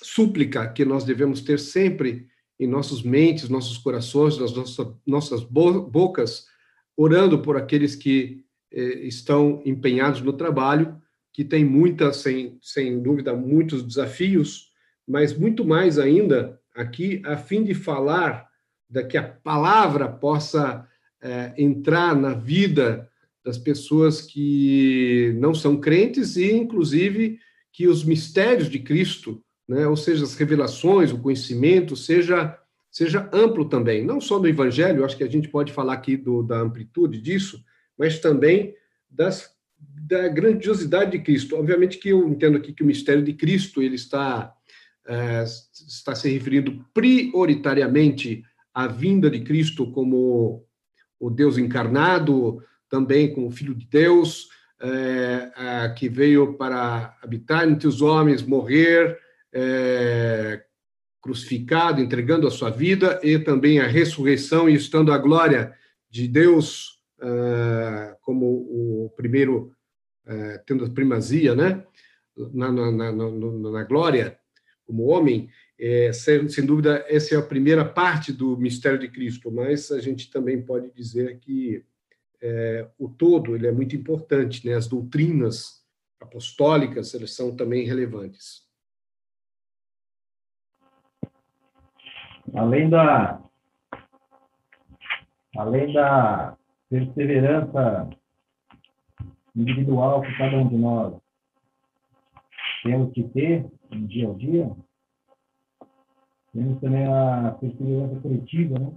súplica 0.03 0.67
que 0.67 0.85
nós 0.85 1.03
devemos 1.03 1.41
ter 1.41 1.59
sempre 1.59 2.27
em 2.59 2.67
nossos 2.67 3.03
mentes, 3.03 3.49
nossos 3.49 3.77
corações, 3.77 4.37
nas 4.37 4.53
nossas, 4.53 4.87
nossas 5.05 5.43
bocas, 5.43 6.45
orando 6.95 7.41
por 7.41 7.57
aqueles 7.57 7.95
que 7.95 8.43
estão 8.71 9.61
empenhados 9.65 10.21
no 10.21 10.33
trabalho, 10.33 11.01
que 11.33 11.43
tem 11.43 11.63
muitas, 11.63 12.17
sem, 12.17 12.57
sem 12.61 13.01
dúvida, 13.01 13.33
muitos 13.33 13.83
desafios, 13.83 14.71
mas 15.07 15.37
muito 15.37 15.63
mais 15.63 15.99
ainda 15.99 16.59
aqui, 16.75 17.21
a 17.25 17.37
fim 17.37 17.63
de 17.63 17.73
falar 17.73 18.47
da 18.89 19.03
que 19.03 19.17
a 19.17 19.23
palavra 19.23 20.07
possa 20.07 20.87
eh, 21.21 21.53
entrar 21.57 22.15
na 22.15 22.33
vida 22.33 23.09
das 23.43 23.57
pessoas 23.57 24.21
que 24.21 25.33
não 25.39 25.53
são 25.53 25.79
crentes 25.79 26.35
e, 26.35 26.51
inclusive, 26.51 27.39
que 27.71 27.87
os 27.87 28.03
mistérios 28.03 28.69
de 28.69 28.79
Cristo, 28.79 29.43
né, 29.67 29.87
ou 29.87 29.95
seja, 29.95 30.23
as 30.23 30.35
revelações, 30.35 31.11
o 31.11 31.19
conhecimento, 31.19 31.95
seja 31.95 32.57
seja 32.89 33.29
amplo 33.31 33.69
também, 33.69 34.03
não 34.03 34.19
só 34.19 34.39
no 34.39 34.47
Evangelho, 34.47 35.05
acho 35.05 35.15
que 35.15 35.23
a 35.23 35.29
gente 35.29 35.49
pode 35.49 35.71
falar 35.71 35.93
aqui 35.93 36.17
do, 36.17 36.41
da 36.41 36.59
amplitude 36.61 37.21
disso, 37.21 37.63
mas 37.97 38.19
também 38.19 38.75
das, 39.09 39.49
da 39.79 40.27
grandiosidade 40.27 41.11
de 41.11 41.19
Cristo. 41.19 41.55
Obviamente 41.55 41.97
que 41.97 42.09
eu 42.09 42.27
entendo 42.27 42.57
aqui 42.57 42.73
que 42.73 42.83
o 42.83 42.87
mistério 42.87 43.23
de 43.23 43.33
Cristo 43.33 43.81
ele 43.81 43.95
está 43.95 44.53
é, 45.07 45.43
está 45.87 46.13
se 46.13 46.29
referindo 46.29 46.85
prioritariamente 46.93 48.43
à 48.73 48.87
vinda 48.87 49.29
de 49.29 49.39
Cristo 49.39 49.89
como 49.91 50.65
o 51.17 51.29
Deus 51.29 51.57
encarnado, 51.57 52.61
também 52.89 53.33
como 53.33 53.49
Filho 53.49 53.73
de 53.73 53.87
Deus, 53.87 54.49
é, 54.81 55.93
que 55.97 56.09
veio 56.09 56.53
para 56.55 57.17
habitar 57.23 57.67
entre 57.67 57.87
os 57.87 58.01
homens, 58.01 58.43
morrer, 58.43 59.17
é, 59.53 60.61
crucificado, 61.21 62.01
entregando 62.01 62.45
a 62.45 62.51
sua 62.51 62.69
vida, 62.69 63.19
e 63.23 63.39
também 63.39 63.79
a 63.79 63.87
ressurreição 63.87 64.69
e 64.69 64.75
estando 64.75 65.11
a 65.11 65.17
glória 65.17 65.73
de 66.09 66.27
Deus 66.27 66.96
como 68.21 68.45
o 68.45 69.13
primeiro, 69.15 69.73
é, 70.25 70.57
tendo 70.65 70.85
a 70.85 70.89
primazia, 70.89 71.55
né? 71.55 71.83
Na, 72.53 72.71
na, 72.71 72.91
na, 72.91 73.11
na 73.11 73.83
glória, 73.83 74.37
como 74.85 75.07
homem, 75.07 75.49
é, 75.79 76.11
sem, 76.13 76.47
sem, 76.49 76.65
dúvida, 76.65 77.03
essa 77.07 77.35
é 77.35 77.37
a 77.37 77.41
primeira 77.41 77.83
parte 77.83 78.31
do 78.31 78.55
mistério 78.57 78.99
de 78.99 79.09
Cristo, 79.09 79.51
mas 79.51 79.91
a 79.91 79.99
gente 79.99 80.29
também 80.31 80.61
pode 80.61 80.91
dizer 80.91 81.39
que 81.39 81.83
é, 82.41 82.87
o 82.97 83.09
todo 83.09 83.55
ele 83.55 83.67
é 83.67 83.71
muito 83.71 83.95
importante, 83.95 84.65
né? 84.67 84.75
As 84.75 84.87
doutrinas 84.87 85.83
apostólicas 86.19 87.13
elas 87.13 87.33
são 87.33 87.55
também 87.55 87.85
relevantes. 87.85 88.65
Além 92.53 92.89
da 92.89 93.41
além 95.55 95.91
da 95.91 96.57
perseverança 96.89 98.09
individual 99.55 100.21
que 100.21 100.37
cada 100.37 100.57
um 100.57 100.67
de 100.67 100.77
nós 100.77 101.19
temos 102.83 103.11
que 103.13 103.23
ter 103.29 103.65
no 103.91 104.07
dia 104.07 104.29
a 104.29 104.33
dia, 104.33 104.75
temos 106.53 106.79
também 106.79 107.05
a 107.05 107.57
perseverança 107.59 108.21
coletiva, 108.21 108.79
né? 108.79 108.91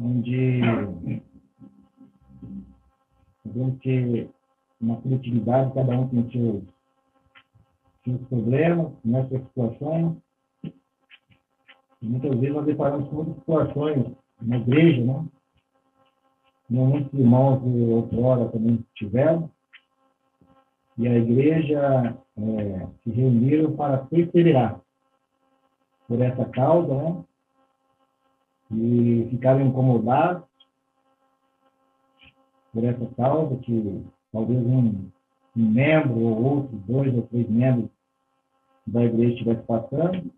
onde 0.00 1.20
Sabemos 3.42 3.80
que 3.80 4.30
uma 4.80 5.00
coletividade, 5.00 5.74
cada 5.74 5.98
um 5.98 6.08
tem 6.08 6.30
seus, 6.30 6.62
seus 8.04 8.28
problemas, 8.28 8.92
né, 9.04 9.26
suas 9.28 9.42
situações. 9.42 10.16
Muitas 12.00 12.30
vezes 12.38 12.54
nós 12.54 12.66
deparamos 12.66 13.08
com 13.08 13.16
muitas 13.16 13.34
situações 13.36 14.06
na 14.40 14.56
igreja, 14.58 15.04
né? 15.04 15.26
Muitos 16.70 17.18
irmãos 17.18 17.60
de 17.62 17.92
outrora 17.92 18.48
também 18.48 18.84
tiveram. 18.94 19.50
E 20.96 21.08
a 21.08 21.18
igreja 21.18 22.16
é, 22.38 22.86
se 23.02 23.10
reuniram 23.10 23.74
para 23.74 23.98
perseverar 23.98 24.80
por 26.06 26.20
essa 26.20 26.44
causa, 26.46 26.94
né? 26.94 27.24
E 28.72 29.26
ficaram 29.30 29.62
incomodados 29.62 30.44
por 32.72 32.84
essa 32.84 33.06
causa, 33.16 33.56
que 33.56 34.04
talvez 34.32 34.64
um, 34.64 35.10
um 35.56 35.70
membro 35.70 36.20
ou 36.20 36.42
outro, 36.44 36.76
dois 36.86 37.12
ou 37.14 37.22
três 37.22 37.48
membros 37.48 37.90
da 38.86 39.04
igreja 39.04 39.32
estivesse 39.32 39.62
passando, 39.66 40.30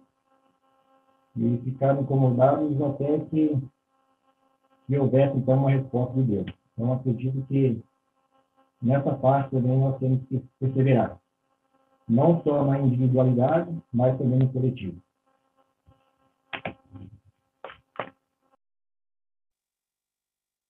e 1.37 1.59
ficaram 1.65 2.03
incomodados 2.03 2.81
até 2.83 3.19
que, 3.27 3.59
que 4.87 4.99
houvesse, 4.99 5.37
então, 5.37 5.55
uma 5.55 5.71
resposta 5.71 6.15
de 6.15 6.23
Deus. 6.23 6.47
Então, 6.73 6.93
acredito 6.93 7.47
que 7.47 7.83
nessa 8.81 9.15
parte 9.15 9.51
também 9.51 9.79
nós 9.79 9.99
temos 9.99 10.21
que 10.29 10.43
perseverar. 10.59 11.21
Não 12.09 12.43
só 12.43 12.65
na 12.65 12.81
individualidade, 12.81 13.71
mas 13.93 14.19
também 14.19 14.39
no 14.41 14.53
coletivo. 14.53 15.01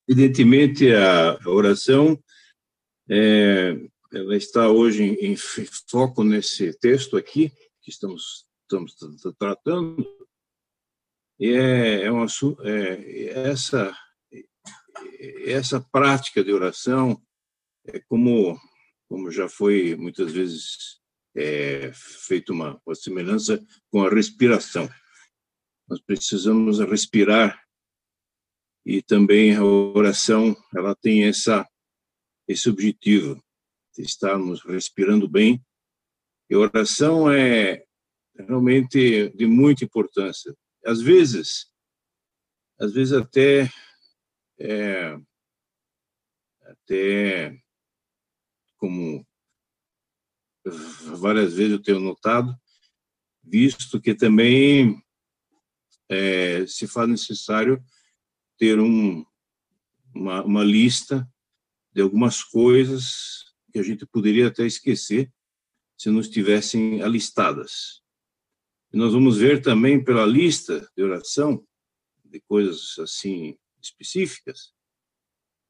Evidentemente, 0.07 0.93
a 0.93 1.49
oração 1.49 2.19
é, 3.09 3.75
ela 4.13 4.35
está 4.35 4.69
hoje 4.69 5.03
em, 5.03 5.31
em, 5.31 5.35
foco 5.89 6.23
nesse 6.23 6.77
texto 6.79 7.17
aqui 7.17 7.51
que 7.81 7.89
estamos, 7.89 8.45
estamos 8.61 8.95
tratando, 9.37 10.05
e 11.39 11.51
é, 11.51 12.03
é, 12.03 12.11
uma, 12.11 12.25
é 12.63 13.49
essa 13.49 13.95
essa 15.45 15.81
prática 15.81 16.43
de 16.43 16.51
oração 16.51 17.21
é 17.85 17.99
como 17.99 18.59
como 19.07 19.31
já 19.31 19.49
foi 19.49 19.95
muitas 19.95 20.31
vezes 20.31 20.99
é, 21.35 21.91
feito 21.93 22.53
uma, 22.53 22.81
uma 22.85 22.95
semelhança 22.95 23.63
com 23.91 24.03
a 24.03 24.09
respiração. 24.09 24.89
Nós 25.87 25.99
precisamos 26.01 26.79
respirar 26.79 27.61
e 28.85 29.01
também 29.01 29.55
a 29.55 29.63
oração 29.63 30.55
ela 30.75 30.95
tem 30.95 31.25
essa 31.25 31.67
esse 32.47 32.69
objetivo 32.69 33.41
de 33.95 34.03
estarmos 34.03 34.61
respirando 34.63 35.27
bem 35.29 35.63
e 36.49 36.55
oração 36.55 37.31
é 37.31 37.83
realmente 38.35 39.29
de 39.29 39.45
muita 39.45 39.85
importância 39.85 40.53
às 40.85 41.01
vezes 41.01 41.71
às 42.79 42.93
vezes 42.93 43.13
até 43.13 43.69
é, 44.59 45.17
até 46.61 47.57
como 48.77 49.25
várias 51.17 51.53
vezes 51.53 51.73
eu 51.73 51.81
tenho 51.81 51.99
notado 51.99 52.55
visto 53.43 53.99
que 53.99 54.15
também 54.15 55.03
é, 56.09 56.65
se 56.67 56.87
faz 56.87 57.09
necessário 57.09 57.83
ter 58.57 58.79
um, 58.79 59.25
uma, 60.13 60.43
uma 60.43 60.63
lista 60.63 61.27
de 61.91 62.01
algumas 62.01 62.43
coisas 62.43 63.53
que 63.71 63.79
a 63.79 63.83
gente 63.83 64.05
poderia 64.05 64.47
até 64.47 64.65
esquecer 64.65 65.31
se 65.97 66.09
não 66.09 66.19
estivessem 66.19 67.01
alistadas. 67.01 68.02
E 68.93 68.97
nós 68.97 69.13
vamos 69.13 69.37
ver 69.37 69.61
também 69.61 70.03
pela 70.03 70.25
lista 70.25 70.87
de 70.95 71.03
oração, 71.03 71.65
de 72.23 72.39
coisas 72.41 72.97
assim 72.99 73.57
específicas, 73.81 74.71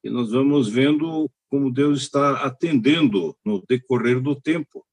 e 0.03 0.09
nós 0.09 0.31
vamos 0.31 0.67
vendo 0.67 1.31
como 1.49 1.71
Deus 1.71 2.01
está 2.01 2.43
atendendo 2.43 3.37
no 3.45 3.63
decorrer 3.65 4.21
do 4.21 4.39
tempo 4.39 4.85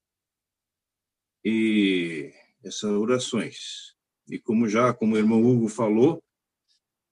e 1.44 2.32
essas 2.62 2.92
orações. 2.92 3.96
E 4.28 4.38
como 4.38 4.68
já, 4.68 4.94
como 4.94 5.14
o 5.14 5.18
irmão 5.18 5.42
Hugo 5.42 5.68
falou, 5.68 6.22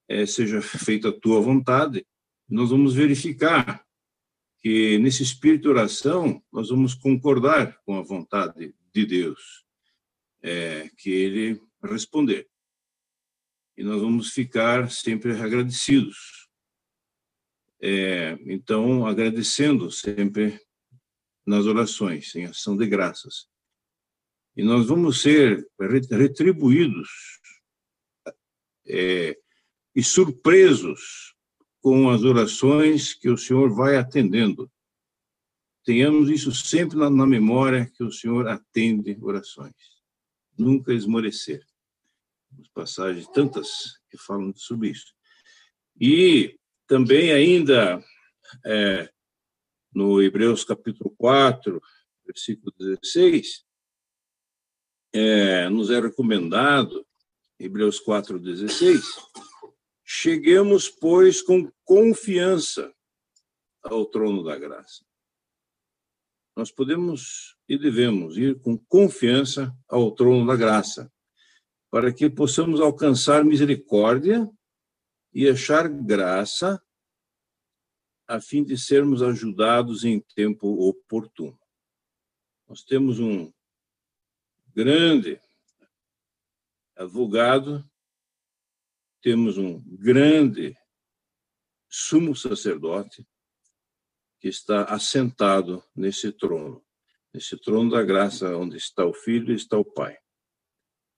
é, 0.06 0.24
seja 0.24 0.62
feita 0.62 1.08
a 1.08 1.20
tua 1.20 1.40
vontade, 1.40 2.06
nós 2.48 2.70
vamos 2.70 2.94
verificar 2.94 3.84
que 4.60 4.98
nesse 4.98 5.22
espírito 5.22 5.62
de 5.62 5.68
oração 5.68 6.42
nós 6.52 6.68
vamos 6.68 6.94
concordar 6.94 7.78
com 7.84 7.98
a 7.98 8.02
vontade 8.02 8.74
de 8.92 9.06
Deus, 9.06 9.64
é, 10.42 10.88
que 10.96 11.10
Ele 11.10 11.60
responder. 11.82 12.48
E 13.76 13.82
nós 13.82 14.00
vamos 14.00 14.32
ficar 14.32 14.90
sempre 14.90 15.32
agradecidos. 15.40 16.48
É, 17.80 18.36
então, 18.46 19.06
agradecendo 19.06 19.90
sempre 19.90 20.60
nas 21.46 21.64
orações, 21.64 22.34
em 22.34 22.44
ação 22.44 22.76
de 22.76 22.86
graças. 22.86 23.48
E 24.56 24.62
nós 24.62 24.88
vamos 24.88 25.22
ser 25.22 25.64
retribuídos 26.10 27.08
é, 28.88 29.38
e 29.94 30.02
surpresos 30.02 31.34
com 31.80 32.10
as 32.10 32.22
orações 32.24 33.14
que 33.14 33.28
o 33.28 33.38
Senhor 33.38 33.72
vai 33.72 33.96
atendendo. 33.96 34.70
Tenhamos 35.84 36.28
isso 36.28 36.52
sempre 36.52 36.98
na, 36.98 37.08
na 37.08 37.26
memória 37.26 37.90
que 37.94 38.02
o 38.02 38.10
Senhor 38.10 38.48
atende 38.48 39.16
orações. 39.22 39.97
Nunca 40.58 40.92
esmorecer. 40.92 41.64
As 42.60 42.68
passagens 42.68 43.28
tantas 43.28 44.00
que 44.10 44.18
falam 44.18 44.52
sobre 44.56 44.90
isso. 44.90 45.14
E 46.00 46.58
também 46.86 47.32
ainda 47.32 48.02
é, 48.64 49.10
no 49.92 50.20
Hebreus 50.22 50.64
capítulo 50.64 51.14
4, 51.16 51.80
versículo 52.26 52.72
16, 52.78 53.64
é, 55.12 55.68
nos 55.68 55.90
é 55.90 56.00
recomendado, 56.00 57.06
Hebreus 57.58 57.98
4, 58.00 58.38
16, 58.38 59.04
Cheguemos, 60.10 60.88
pois, 60.88 61.42
com 61.42 61.70
confiança 61.84 62.90
ao 63.82 64.06
trono 64.06 64.42
da 64.42 64.58
graça. 64.58 65.04
Nós 66.58 66.72
podemos 66.72 67.56
e 67.68 67.78
devemos 67.78 68.36
ir 68.36 68.60
com 68.60 68.76
confiança 68.76 69.72
ao 69.86 70.10
trono 70.10 70.44
da 70.44 70.56
graça, 70.56 71.08
para 71.88 72.12
que 72.12 72.28
possamos 72.28 72.80
alcançar 72.80 73.44
misericórdia 73.44 74.50
e 75.32 75.48
achar 75.48 75.88
graça, 75.88 76.82
a 78.26 78.40
fim 78.40 78.64
de 78.64 78.76
sermos 78.76 79.22
ajudados 79.22 80.02
em 80.02 80.18
tempo 80.34 80.66
oportuno. 80.88 81.56
Nós 82.66 82.82
temos 82.82 83.20
um 83.20 83.52
grande 84.74 85.40
advogado 86.96 87.88
temos 89.20 89.56
um 89.56 89.80
grande 89.96 90.76
sumo 91.88 92.34
sacerdote 92.34 93.24
que 94.40 94.48
está 94.48 94.84
assentado 94.84 95.82
nesse 95.94 96.32
trono, 96.32 96.82
nesse 97.32 97.56
trono 97.56 97.90
da 97.90 98.02
graça, 98.02 98.56
onde 98.56 98.76
está 98.76 99.04
o 99.04 99.12
Filho 99.12 99.52
e 99.52 99.56
está 99.56 99.76
o 99.76 99.84
Pai. 99.84 100.16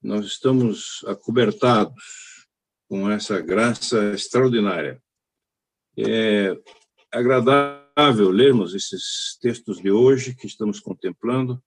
Nós 0.02 0.24
estamos 0.26 1.04
acobertados 1.06 2.48
com 2.88 3.10
essa 3.10 3.40
graça 3.40 4.12
extraordinária. 4.12 5.02
É 5.96 6.56
agradável 7.12 8.30
lermos 8.30 8.74
esses 8.74 9.36
textos 9.40 9.80
de 9.80 9.90
hoje 9.90 10.34
que 10.34 10.46
estamos 10.46 10.80
contemplando 10.80 11.62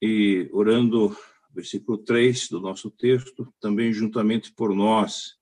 e 0.00 0.48
orando 0.52 1.14
versículo 1.52 1.98
3 1.98 2.48
do 2.48 2.60
nosso 2.60 2.90
texto, 2.90 3.52
também 3.60 3.92
juntamente 3.92 4.52
por 4.52 4.74
nós. 4.74 5.36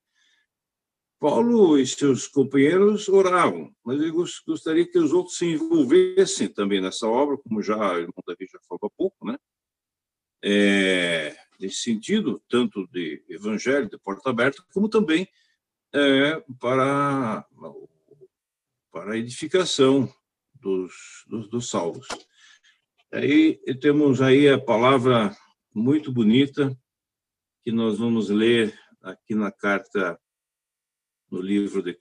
Paulo 1.18 1.78
e 1.78 1.86
seus 1.86 2.28
companheiros 2.28 3.08
oravam, 3.08 3.74
mas 3.84 4.00
eu 4.00 4.12
gostaria 4.46 4.86
que 4.86 4.98
os 4.98 5.12
outros 5.12 5.36
se 5.36 5.46
envolvessem 5.46 6.48
também 6.48 6.80
nessa 6.80 7.08
obra, 7.08 7.36
como 7.36 7.62
já 7.62 7.76
o 7.76 7.98
irmão 7.98 8.22
Davi 8.24 8.46
já 8.50 8.58
falou 8.68 8.80
há 8.84 8.90
pouco, 8.90 9.26
né? 9.26 9.36
É, 10.42 11.36
nesse 11.58 11.78
sentido, 11.78 12.40
tanto 12.48 12.86
de 12.88 13.24
evangelho, 13.28 13.90
de 13.90 13.98
porta 13.98 14.30
aberta, 14.30 14.62
como 14.72 14.88
também 14.88 15.28
é, 15.92 16.40
para, 16.60 17.44
para 18.92 19.12
a 19.14 19.18
edificação 19.18 20.08
dos, 20.54 21.24
dos, 21.26 21.48
dos 21.48 21.68
salvos. 21.68 22.06
Aí 23.12 23.56
temos 23.80 24.20
aí 24.20 24.48
a 24.48 24.60
palavra 24.60 25.36
muito 25.74 26.12
bonita 26.12 26.76
que 27.64 27.72
nós 27.72 27.98
vamos 27.98 28.28
ler 28.28 28.78
aqui 29.02 29.34
na 29.34 29.50
carta, 29.50 30.18
no 31.30 31.40
livro 31.40 31.82
de, 31.82 31.96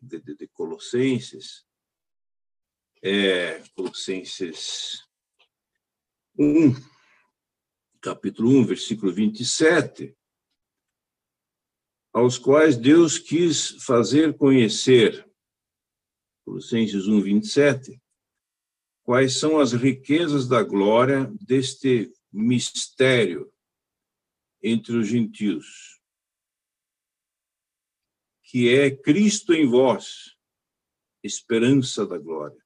de, 0.00 0.34
de, 0.34 0.48
Colossenses, 0.48 1.64
é, 3.00 3.62
Colossenses 3.74 5.04
1, 6.38 6.74
capítulo 8.00 8.50
1, 8.50 8.64
versículo 8.64 9.12
27, 9.12 10.16
aos 12.12 12.36
quais 12.36 12.76
Deus 12.76 13.18
quis 13.18 13.82
fazer 13.84 14.36
conhecer, 14.36 15.28
Colossenses 16.44 17.06
1, 17.06 17.20
27, 17.20 18.02
quais 19.04 19.38
são 19.38 19.58
as 19.58 19.72
riquezas 19.72 20.48
da 20.48 20.62
glória 20.62 21.32
deste 21.40 22.12
mistério 22.32 23.52
entre 24.62 24.96
os 24.96 25.08
gentios, 25.08 26.01
que 28.52 28.68
é 28.68 28.94
Cristo 28.94 29.54
em 29.54 29.66
vós, 29.66 30.36
esperança 31.24 32.06
da 32.06 32.18
glória. 32.18 32.62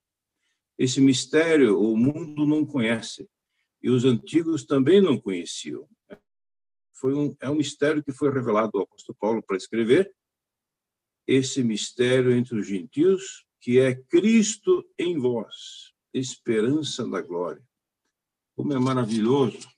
Esse 0.76 1.00
mistério 1.00 1.80
o 1.80 1.96
mundo 1.96 2.44
não 2.44 2.66
conhece 2.66 3.30
e 3.80 3.88
os 3.88 4.04
antigos 4.04 4.64
também 4.64 5.00
não 5.00 5.16
conheciam. 5.16 5.88
Foi 6.92 7.14
um, 7.14 7.36
é 7.40 7.48
um 7.48 7.54
mistério 7.54 8.02
que 8.02 8.10
foi 8.10 8.32
revelado 8.32 8.72
ao 8.74 8.82
apóstolo 8.82 9.16
Paulo 9.20 9.40
para 9.40 9.56
escrever 9.56 10.12
esse 11.24 11.62
mistério 11.62 12.32
entre 12.32 12.58
os 12.58 12.66
gentios, 12.66 13.46
que 13.60 13.78
é 13.78 13.94
Cristo 13.94 14.84
em 14.98 15.16
vós, 15.16 15.94
esperança 16.12 17.08
da 17.08 17.20
glória. 17.20 17.62
Como 18.56 18.72
é 18.72 18.78
maravilhoso 18.80 19.68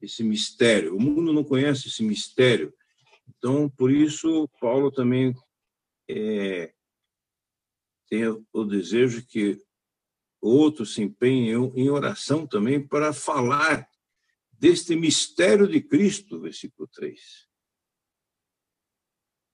esse 0.00 0.24
mistério. 0.24 0.96
O 0.96 1.00
mundo 1.00 1.30
não 1.30 1.44
conhece 1.44 1.88
esse 1.88 2.02
mistério. 2.02 2.72
Então, 3.28 3.68
por 3.68 3.90
isso, 3.90 4.48
Paulo 4.60 4.90
também 4.90 5.34
é, 6.08 6.74
tem 8.08 8.26
o 8.52 8.64
desejo 8.64 9.24
que 9.26 9.58
outros 10.40 10.94
se 10.94 11.02
empenhem 11.02 11.54
em 11.76 11.90
oração 11.90 12.46
também 12.46 12.84
para 12.84 13.12
falar 13.12 13.88
deste 14.52 14.96
mistério 14.96 15.68
de 15.68 15.80
Cristo, 15.80 16.40
versículo 16.40 16.88
3. 16.88 17.48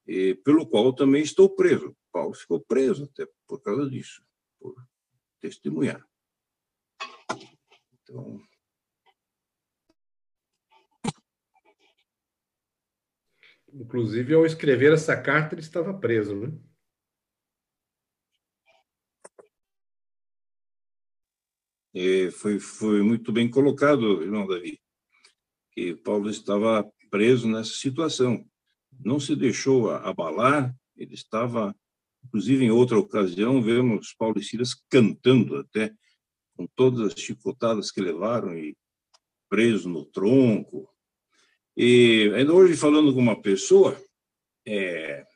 E, 0.07 0.35
pelo 0.37 0.67
qual 0.67 0.93
também 0.93 1.23
estou 1.23 1.49
preso. 1.49 1.97
Paulo 2.13 2.35
ficou 2.35 2.61
preso 2.61 3.05
até 3.05 3.27
por 3.47 3.61
causa 3.61 3.89
disso, 3.89 4.25
por 4.59 4.75
testemunhar. 5.41 6.07
Então, 8.03 8.41
Inclusive, 13.75 14.35
ao 14.35 14.47
escrever 14.47 14.93
essa 14.93 15.21
carta, 15.21 15.57
ele 15.57 15.61
estava 15.61 15.93
preso, 15.99 16.37
né? 16.37 16.57
E 21.93 22.31
foi, 22.31 22.61
foi 22.61 23.03
muito 23.03 23.33
bem 23.33 23.51
colocado, 23.51 24.23
irmão 24.23 24.47
Davi, 24.47 24.81
que 25.73 25.97
Paulo 25.97 26.31
estava 26.31 26.89
preso 27.11 27.49
nessa 27.49 27.73
situação. 27.73 28.49
Não 29.01 29.19
se 29.19 29.35
deixou 29.35 29.91
abalar, 29.91 30.73
ele 30.97 31.15
estava, 31.15 31.75
inclusive 32.25 32.65
em 32.65 32.71
outra 32.71 32.97
ocasião, 32.97 33.61
vemos 33.61 34.15
Paulo 34.15 34.39
e 34.39 34.45
Silas 34.45 34.73
cantando 34.89 35.57
até, 35.57 35.93
com 36.57 36.69
todas 36.77 37.13
as 37.13 37.21
chicotadas 37.21 37.91
que 37.91 38.01
levaram 38.01 38.57
e 38.57 38.77
preso 39.49 39.89
no 39.89 40.05
tronco. 40.07 40.94
E 41.77 42.31
ainda 42.37 42.53
hoje, 42.53 42.77
falando 42.77 43.13
com 43.13 43.19
uma 43.19 43.41
pessoa, 43.41 44.01
é, 44.65 45.27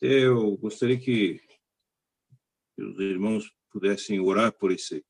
eu 0.00 0.56
gostaria 0.56 0.98
que 0.98 1.38
os 2.78 2.98
irmãos 2.98 3.52
pudessem 3.70 4.20
orar 4.20 4.52
por 4.52 4.72
esse, 4.72 5.04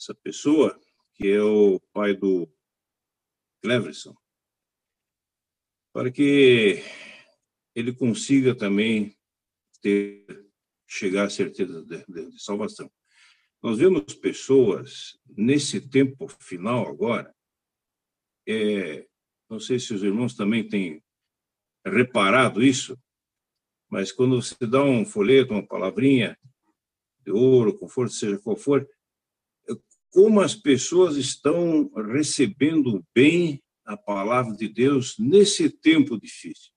essa 0.00 0.14
pessoa, 0.14 0.78
que 1.14 1.28
é 1.28 1.42
o 1.42 1.80
pai 1.92 2.14
do 2.14 2.48
Cleverson, 3.62 4.14
para 5.92 6.12
que 6.12 6.82
ele 7.74 7.92
consiga 7.92 8.54
também 8.54 9.16
ter, 9.80 10.46
chegar 10.86 11.26
à 11.26 11.30
certeza 11.30 11.84
de, 11.84 12.04
de, 12.06 12.30
de 12.30 12.42
salvação. 12.42 12.88
Nós 13.60 13.78
vemos 13.78 14.14
pessoas 14.14 15.18
nesse 15.26 15.80
tempo 15.80 16.28
final 16.28 16.86
agora, 16.86 17.34
é, 18.46 19.08
não 19.52 19.60
sei 19.60 19.78
se 19.78 19.92
os 19.92 20.02
irmãos 20.02 20.34
também 20.34 20.66
têm 20.66 21.04
reparado 21.84 22.62
isso, 22.62 22.98
mas 23.90 24.10
quando 24.10 24.40
você 24.40 24.66
dá 24.66 24.82
um 24.82 25.04
folheto, 25.04 25.52
uma 25.52 25.66
palavrinha 25.66 26.38
de 27.22 27.30
ouro, 27.30 27.76
conforto, 27.76 28.14
seja 28.14 28.38
qual 28.38 28.56
for, 28.56 28.88
como 30.08 30.40
as 30.40 30.54
pessoas 30.54 31.16
estão 31.16 31.90
recebendo 31.94 33.06
bem 33.14 33.62
a 33.84 33.94
palavra 33.94 34.56
de 34.56 34.68
Deus 34.68 35.18
nesse 35.18 35.68
tempo 35.68 36.18
difícil. 36.18 36.72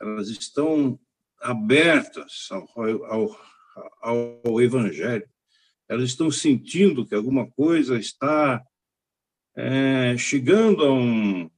Elas 0.00 0.28
estão 0.28 0.98
abertas 1.38 2.48
ao, 2.50 2.66
ao, 3.04 4.42
ao 4.44 4.60
Evangelho. 4.62 5.28
Elas 5.86 6.08
estão 6.08 6.30
sentindo 6.30 7.06
que 7.06 7.14
alguma 7.14 7.50
coisa 7.50 7.98
está 7.98 8.64
é, 9.54 10.16
chegando 10.16 10.84
a 10.84 10.92
um, 10.92 11.50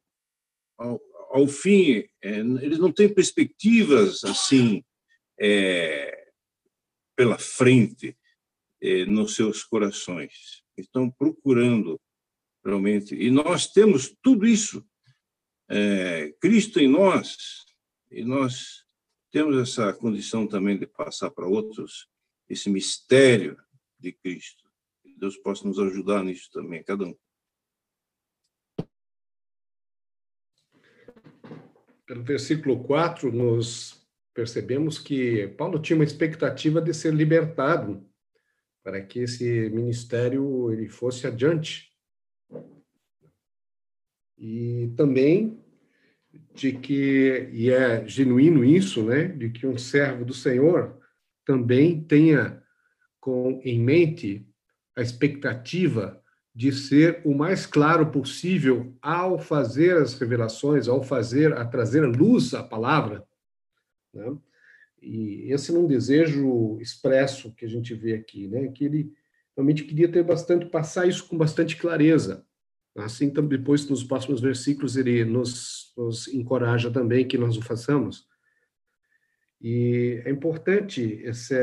ao, 0.81 1.01
ao 1.31 1.47
fim. 1.47 2.05
É, 2.23 2.39
eles 2.39 2.79
não 2.79 2.91
têm 2.91 3.13
perspectivas 3.13 4.25
assim 4.25 4.83
é, 5.39 6.33
pela 7.15 7.39
frente 7.39 8.17
é, 8.81 9.05
nos 9.05 9.35
seus 9.35 9.63
corações. 9.63 10.65
Estão 10.77 11.11
procurando 11.11 12.01
realmente. 12.65 13.15
E 13.15 13.31
nós 13.31 13.67
temos 13.67 14.15
tudo 14.23 14.47
isso. 14.47 14.85
É, 15.69 16.33
Cristo 16.41 16.81
em 16.81 16.89
nós, 16.89 17.37
e 18.11 18.25
nós 18.25 18.85
temos 19.31 19.57
essa 19.57 19.93
condição 19.93 20.47
também 20.47 20.77
de 20.77 20.87
passar 20.87 21.31
para 21.31 21.47
outros 21.47 22.09
esse 22.49 22.69
mistério 22.69 23.57
de 23.99 24.13
Cristo. 24.13 24.69
Deus 25.17 25.37
possa 25.37 25.69
nos 25.69 25.79
ajudar 25.79 26.25
nisso 26.25 26.51
também, 26.51 26.83
cada 26.83 27.05
um. 27.05 27.15
Pelo 32.11 32.25
versículo 32.25 32.83
4, 32.83 33.31
nós 33.31 34.05
percebemos 34.35 34.99
que 34.99 35.47
Paulo 35.57 35.79
tinha 35.79 35.97
uma 35.97 36.05
expectativa 36.05 36.83
de 36.83 36.93
ser 36.93 37.15
libertado 37.15 38.05
para 38.83 39.01
que 39.01 39.21
esse 39.21 39.71
ministério 39.71 40.73
ele 40.73 40.89
fosse 40.89 41.29
adiante. 41.29 41.89
E 44.37 44.93
também 44.97 45.63
de 46.53 46.73
que, 46.73 47.49
e 47.53 47.71
é 47.71 48.05
genuíno 48.09 48.65
isso, 48.65 49.05
né, 49.05 49.29
de 49.29 49.49
que 49.51 49.65
um 49.65 49.79
servo 49.79 50.25
do 50.25 50.35
Senhor 50.35 51.01
também 51.45 52.03
tenha 52.03 52.61
com 53.21 53.61
em 53.65 53.79
mente 53.79 54.45
a 54.97 55.01
expectativa 55.01 56.20
de 56.55 56.73
ser 56.73 57.23
o 57.25 57.35
mais 57.35 57.65
claro 57.65 58.11
possível 58.11 58.95
ao 59.01 59.39
fazer 59.39 59.97
as 59.97 60.15
revelações, 60.15 60.89
ao 60.89 61.03
fazer, 61.03 61.53
a 61.53 61.65
trazer 61.65 62.03
à 62.05 62.09
luz 62.09 62.55
a 62.55 62.63
palavra. 62.63 63.25
Né? 64.13 64.37
E 65.01 65.53
esse 65.53 65.75
é 65.75 65.79
um 65.79 65.87
desejo 65.87 66.79
expresso 66.81 67.55
que 67.55 67.65
a 67.65 67.69
gente 67.69 67.95
vê 67.95 68.15
aqui, 68.15 68.49
né? 68.49 68.69
Que 68.69 68.85
ele 68.85 69.13
realmente 69.57 69.85
queria 69.85 70.11
ter 70.11 70.23
bastante, 70.23 70.67
passar 70.67 71.07
isso 71.07 71.27
com 71.27 71.39
bastante 71.39 71.77
clareza. 71.77 72.45
Assim, 72.97 73.31
depois, 73.31 73.89
nos 73.89 74.05
próximos 74.05 74.41
versículos, 74.41 74.97
ele 74.97 75.25
nos, 75.25 75.93
nos 75.97 76.29
encoraja 76.29 76.91
também 76.91 77.27
que 77.27 77.39
nós 77.39 77.57
o 77.57 77.63
façamos. 77.63 78.27
E 79.61 80.23
é 80.25 80.31
importante 80.31 81.03
esse, 81.23 81.55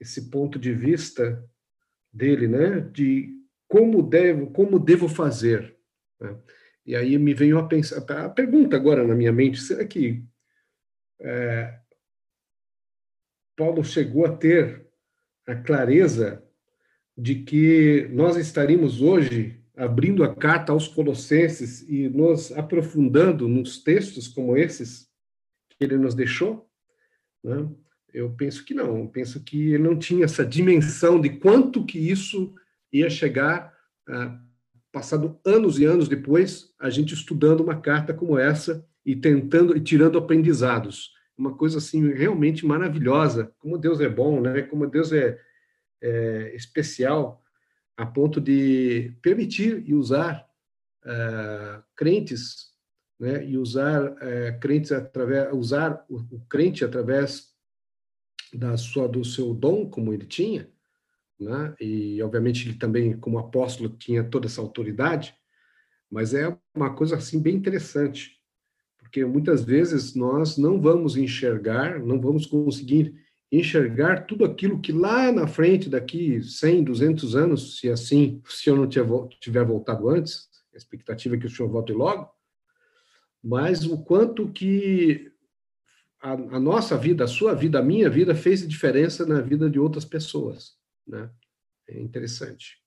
esse 0.00 0.28
ponto 0.30 0.58
de 0.58 0.72
vista 0.72 1.42
dele, 2.16 2.48
né? 2.48 2.80
De 2.80 3.36
como 3.68 4.02
devo, 4.02 4.50
como 4.50 4.78
devo 4.78 5.08
fazer. 5.08 5.76
Né? 6.20 6.36
E 6.84 6.96
aí 6.96 7.18
me 7.18 7.34
veio 7.34 7.58
a, 7.58 7.66
pensar, 7.66 7.98
a 8.24 8.28
pergunta 8.28 8.76
agora 8.76 9.06
na 9.06 9.14
minha 9.14 9.32
mente: 9.32 9.60
será 9.60 9.84
que 9.84 10.24
é, 11.20 11.78
Paulo 13.56 13.84
chegou 13.84 14.24
a 14.24 14.36
ter 14.36 14.86
a 15.46 15.54
clareza 15.54 16.42
de 17.16 17.42
que 17.42 18.08
nós 18.12 18.36
estaríamos 18.36 19.00
hoje 19.00 19.62
abrindo 19.76 20.24
a 20.24 20.34
carta 20.34 20.72
aos 20.72 20.88
Colossenses 20.88 21.82
e 21.88 22.08
nos 22.08 22.50
aprofundando 22.52 23.48
nos 23.48 23.82
textos 23.82 24.26
como 24.28 24.56
esses 24.56 25.08
que 25.70 25.84
ele 25.84 25.98
nos 25.98 26.14
deixou? 26.14 26.68
Né? 27.42 27.68
Eu 28.16 28.30
penso 28.30 28.64
que 28.64 28.72
não. 28.72 28.96
Eu 28.96 29.08
penso 29.08 29.44
que 29.44 29.74
ele 29.74 29.82
não 29.82 29.98
tinha 29.98 30.24
essa 30.24 30.42
dimensão 30.42 31.20
de 31.20 31.28
quanto 31.28 31.84
que 31.84 31.98
isso 31.98 32.54
ia 32.90 33.10
chegar, 33.10 33.76
ah, 34.08 34.40
passado 34.90 35.38
anos 35.44 35.78
e 35.78 35.84
anos 35.84 36.08
depois, 36.08 36.72
a 36.80 36.88
gente 36.88 37.12
estudando 37.12 37.60
uma 37.60 37.78
carta 37.78 38.14
como 38.14 38.38
essa 38.38 38.82
e 39.04 39.14
tentando 39.14 39.76
e 39.76 39.80
tirando 39.80 40.16
aprendizados. 40.16 41.10
Uma 41.36 41.54
coisa 41.54 41.76
assim 41.76 42.10
realmente 42.10 42.64
maravilhosa. 42.64 43.52
Como 43.58 43.76
Deus 43.76 44.00
é 44.00 44.08
bom, 44.08 44.40
né? 44.40 44.62
Como 44.62 44.86
Deus 44.86 45.12
é, 45.12 45.38
é 46.00 46.56
especial 46.56 47.44
a 47.98 48.06
ponto 48.06 48.40
de 48.40 49.14
permitir 49.20 49.82
e 49.86 49.92
usar 49.92 50.48
uh, 51.04 51.82
crentes, 51.94 52.70
né, 53.20 53.44
e 53.44 53.58
usar 53.58 54.12
uh, 54.12 54.58
crentes 54.58 54.92
através, 54.92 55.52
usar 55.52 56.02
o, 56.08 56.16
o, 56.16 56.40
crente 56.48 56.82
através 56.82 57.55
da 58.52 58.76
sua 58.76 59.08
do 59.08 59.24
seu 59.24 59.52
dom 59.52 59.88
como 59.88 60.12
ele 60.12 60.26
tinha, 60.26 60.70
né, 61.38 61.74
e 61.80 62.22
obviamente 62.22 62.68
ele 62.68 62.78
também 62.78 63.16
como 63.18 63.38
apóstolo 63.38 63.90
tinha 63.90 64.24
toda 64.24 64.46
essa 64.46 64.60
autoridade, 64.60 65.34
mas 66.10 66.32
é 66.32 66.56
uma 66.74 66.94
coisa 66.94 67.16
assim 67.16 67.40
bem 67.40 67.54
interessante, 67.56 68.40
porque 68.98 69.24
muitas 69.24 69.64
vezes 69.64 70.14
nós 70.14 70.56
não 70.56 70.80
vamos 70.80 71.16
enxergar, 71.16 72.00
não 72.00 72.20
vamos 72.20 72.46
conseguir 72.46 73.14
enxergar 73.50 74.26
tudo 74.26 74.44
aquilo 74.44 74.80
que 74.80 74.92
lá 74.92 75.30
na 75.30 75.46
frente, 75.46 75.88
daqui 75.88 76.42
100, 76.42 76.84
200 76.84 77.36
anos, 77.36 77.78
se 77.78 77.88
assim, 77.88 78.40
se 78.46 78.68
eu 78.68 78.76
não 78.76 78.88
tiver 78.88 79.64
voltado 79.64 80.08
antes, 80.08 80.48
a 80.74 80.76
expectativa 80.76 81.36
é 81.36 81.38
que 81.38 81.46
o 81.46 81.50
senhor 81.50 81.68
volte 81.68 81.92
logo, 81.92 82.28
mas 83.42 83.84
o 83.86 84.02
quanto 84.02 84.50
que 84.50 85.30
a, 86.20 86.32
a, 86.32 86.60
nossa 86.60 86.96
vida, 86.96 87.24
a 87.24 87.28
sua 87.28 87.54
vida, 87.54 87.78
a 87.78 87.82
minha 87.82 88.08
vida 88.08 88.34
fez 88.34 88.66
diferença 88.66 89.26
na 89.26 89.40
vida 89.40 89.68
de 89.68 89.78
outras 89.78 90.04
pessoas, 90.04 90.74
né? 91.06 91.30
É 91.88 92.00
interessante. 92.00 92.78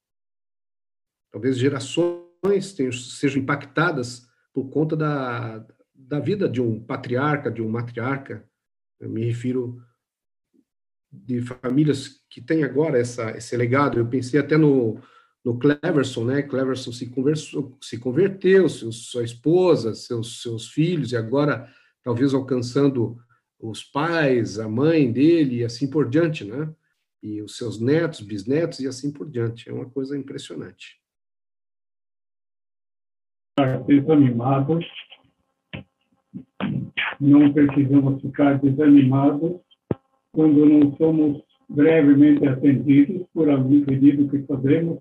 Talvez 1.32 1.58
gerações 1.58 2.74
tenham, 2.76 2.92
sejam 2.92 3.42
impactadas 3.42 4.28
por 4.54 4.70
conta 4.70 4.96
da, 4.96 5.66
da 5.94 6.20
vida 6.20 6.50
de 6.50 6.62
um 6.62 6.84
patriarca, 6.84 7.52
de 7.52 7.62
um 7.62 7.70
matriarca. 7.70 8.48
Eu 9.00 9.10
me 9.10 9.26
refiro 9.26 9.82
de 11.12 11.42
famílias 11.42 12.22
que 12.30 12.42
têm 12.42 12.64
agora 12.64 13.00
essa, 13.00 13.32
esse 13.32 13.56
legado. 13.56 13.98
Eu 13.98 14.08
pensei 14.08 14.40
até 14.40 14.58
no, 14.58 15.02
no 15.44 15.58
Cleverson, 15.58 16.26
né? 16.26 16.42
Cleverson 16.42 16.92
se, 16.92 17.08
conversou, 17.08 17.78
se 17.82 17.98
converteu, 17.98 18.68
seus, 18.68 19.10
sua 19.10 19.24
esposa, 19.24 19.96
seus, 19.96 20.42
seus 20.42 20.68
filhos, 20.70 21.12
e 21.12 21.18
agora 21.18 21.72
talvez 22.04 22.34
alcançando 22.34 23.18
os 23.60 23.84
pais, 23.84 24.58
a 24.58 24.68
mãe 24.70 25.12
dele, 25.12 25.58
e 25.58 25.66
assim 25.66 25.90
por 25.90 26.10
diante, 26.10 26.46
né? 26.46 26.74
E 27.22 27.42
os 27.42 27.58
seus 27.58 27.80
netos, 27.80 28.22
bisnetos, 28.22 28.80
e 28.80 28.88
assim 28.88 29.12
por 29.12 29.30
diante. 29.30 29.70
É 29.70 29.74
uma 29.74 29.90
coisa 29.90 30.18
impressionante. 30.18 30.98
Desanimados, 33.86 34.86
não 37.20 37.52
precisamos 37.52 38.22
ficar 38.22 38.58
desanimados 38.60 39.60
quando 40.32 40.66
não 40.66 40.96
somos 40.96 41.44
brevemente 41.68 42.48
atendidos 42.48 43.28
por 43.34 43.50
algum 43.50 43.84
pedido 43.84 44.30
que 44.30 44.46
fazemos 44.48 45.00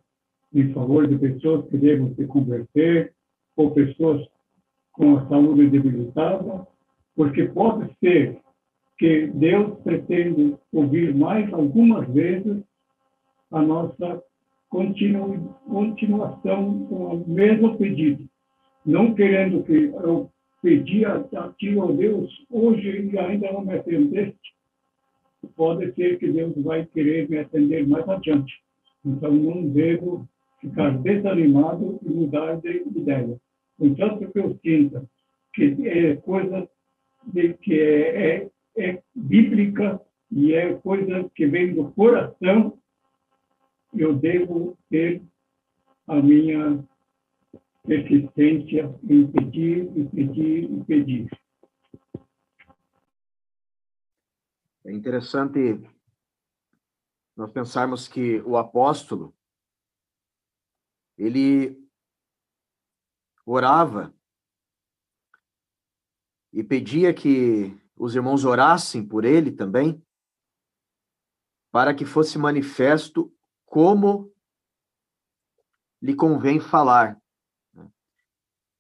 em 0.53 0.73
favor 0.73 1.07
de 1.07 1.17
pessoas 1.17 1.69
que 1.69 1.77
devem 1.77 2.15
se 2.15 2.27
converter 2.27 3.15
ou 3.57 3.71
pessoas 3.71 4.27
com 4.93 5.17
a 5.17 5.29
saúde 5.29 5.69
debilitada, 5.69 6.67
porque 7.19 7.49
pode 7.49 7.93
ser 7.99 8.39
que 8.97 9.27
Deus 9.27 9.77
pretende 9.81 10.57
ouvir 10.73 11.13
mais 11.13 11.53
algumas 11.53 12.09
vezes 12.09 12.63
a 13.51 13.61
nossa 13.61 14.23
continu, 14.71 15.53
continuação 15.67 16.87
com 16.87 17.17
o 17.17 17.29
mesmo 17.29 17.77
pedido. 17.77 18.25
não 18.87 19.15
querendo 19.17 19.65
que 19.65 19.87
eu 19.87 20.31
pedia 20.63 21.15
a 21.15 21.49
ti, 21.55 21.77
ó 21.77 21.91
Deus, 21.91 22.31
hoje 22.49 23.11
e 23.13 23.19
ainda 23.19 23.51
não 23.53 23.65
me 23.65 23.75
atendeste, 23.75 24.55
pode 25.57 25.93
ser 25.95 26.21
que 26.21 26.31
Deus 26.31 26.55
vai 26.63 26.87
querer 26.87 27.29
me 27.29 27.39
atender 27.39 27.85
mais 27.85 28.09
adiante. 28.09 28.63
Então, 29.05 29.33
não 29.33 29.69
devo 29.71 30.25
ficar 30.61 30.97
desanimado 30.99 31.99
e 32.01 32.09
mudar 32.09 32.61
de 32.61 32.85
ideia. 32.95 33.37
Contanto 33.77 34.31
que 34.31 34.39
eu 34.39 34.57
sinta 34.63 35.05
que 35.53 35.89
é 35.89 36.15
coisa 36.17 36.69
de, 37.25 37.55
que 37.55 37.81
é, 37.81 38.43
é, 38.43 38.51
é 38.77 39.03
bíblica 39.15 40.01
e 40.31 40.55
é 40.55 40.75
coisa 40.75 41.29
que 41.35 41.47
vem 41.47 41.75
do 41.75 41.91
coração, 41.93 42.79
eu 43.95 44.15
devo 44.15 44.79
ter 44.91 45.23
a 46.07 46.17
minha 46.17 46.85
persistência 47.87 48.95
em 49.09 49.27
pedir, 49.31 49.91
e 49.97 50.05
pedir, 50.05 50.65
e 50.65 50.85
pedir. 50.85 51.31
É 54.85 54.93
interessante 54.93 55.81
nós 57.37 57.51
pensarmos 57.53 58.09
que 58.09 58.41
o 58.41 58.57
apóstolo 58.57 59.35
ele 61.17 61.79
orava 63.47 64.15
e 66.59 66.65
pedia 66.65 67.15
que 67.15 67.73
os 67.97 68.17
irmãos 68.17 68.45
orassem 68.45 69.07
por 69.07 69.25
ele 69.25 69.53
também, 69.53 70.05
para 71.71 71.95
que 71.95 72.05
fosse 72.05 72.37
manifesto 72.37 73.33
como 73.65 74.35
lhe 76.03 76.17
convém 76.17 76.59
falar. 76.59 77.17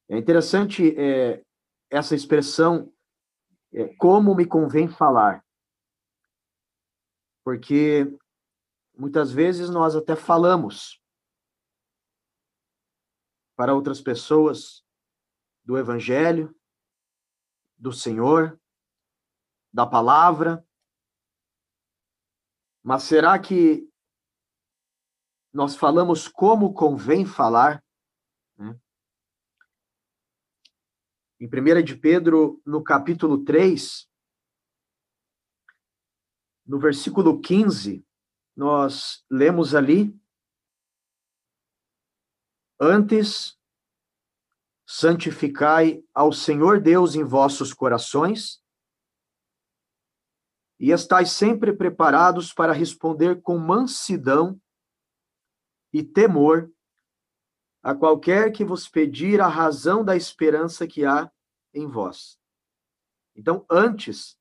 É 0.09 0.19
interessante 0.19 0.93
é, 0.99 1.41
essa 1.89 2.17
expressão, 2.17 2.93
é, 3.73 3.95
como 3.95 4.35
me 4.35 4.45
convém 4.45 4.89
falar, 4.89 5.47
porque 7.45 8.13
muitas 8.97 9.31
vezes 9.31 9.71
nós 9.71 9.95
até 9.95 10.17
falamos 10.17 11.01
para 13.55 13.73
outras 13.73 14.01
pessoas 14.01 14.85
do 15.65 15.79
Evangelho, 15.79 16.58
do 17.79 17.93
Senhor, 17.93 18.61
da 19.73 19.87
palavra, 19.87 20.67
mas 22.83 23.03
será 23.03 23.39
que 23.39 23.89
nós 25.53 25.77
falamos 25.77 26.27
como 26.27 26.73
convém 26.73 27.27
falar? 27.27 27.85
Né? 28.57 28.79
Em 31.41 31.47
1 31.47 31.83
de 31.85 31.97
Pedro, 31.97 32.63
no 32.65 32.83
capítulo 32.83 33.45
3, 33.45 34.09
no 36.67 36.79
versículo 36.79 37.41
15, 37.41 38.07
nós 38.57 39.25
lemos 39.31 39.75
ali: 39.75 40.19
Antes, 42.81 43.58
santificai 44.91 46.03
ao 46.15 46.33
Senhor 46.33 46.81
Deus 46.81 47.15
em 47.15 47.23
vossos 47.23 47.75
corações, 47.75 48.65
e 50.81 50.93
estais 50.93 51.33
sempre 51.33 51.77
preparados 51.77 52.55
para 52.55 52.73
responder 52.73 53.43
com 53.43 53.59
mansidão 53.59 54.59
e 55.93 56.03
temor 56.03 56.73
a 57.83 57.95
qualquer 57.95 58.51
que 58.51 58.65
vos 58.65 58.89
pedir 58.89 59.43
a 59.43 59.47
razão 59.47 60.03
da 60.03 60.17
esperança 60.17 60.87
que 60.87 61.05
há 61.05 61.31
em 61.75 61.87
vós. 61.87 62.41
Então, 63.37 63.67
antes, 63.71 64.39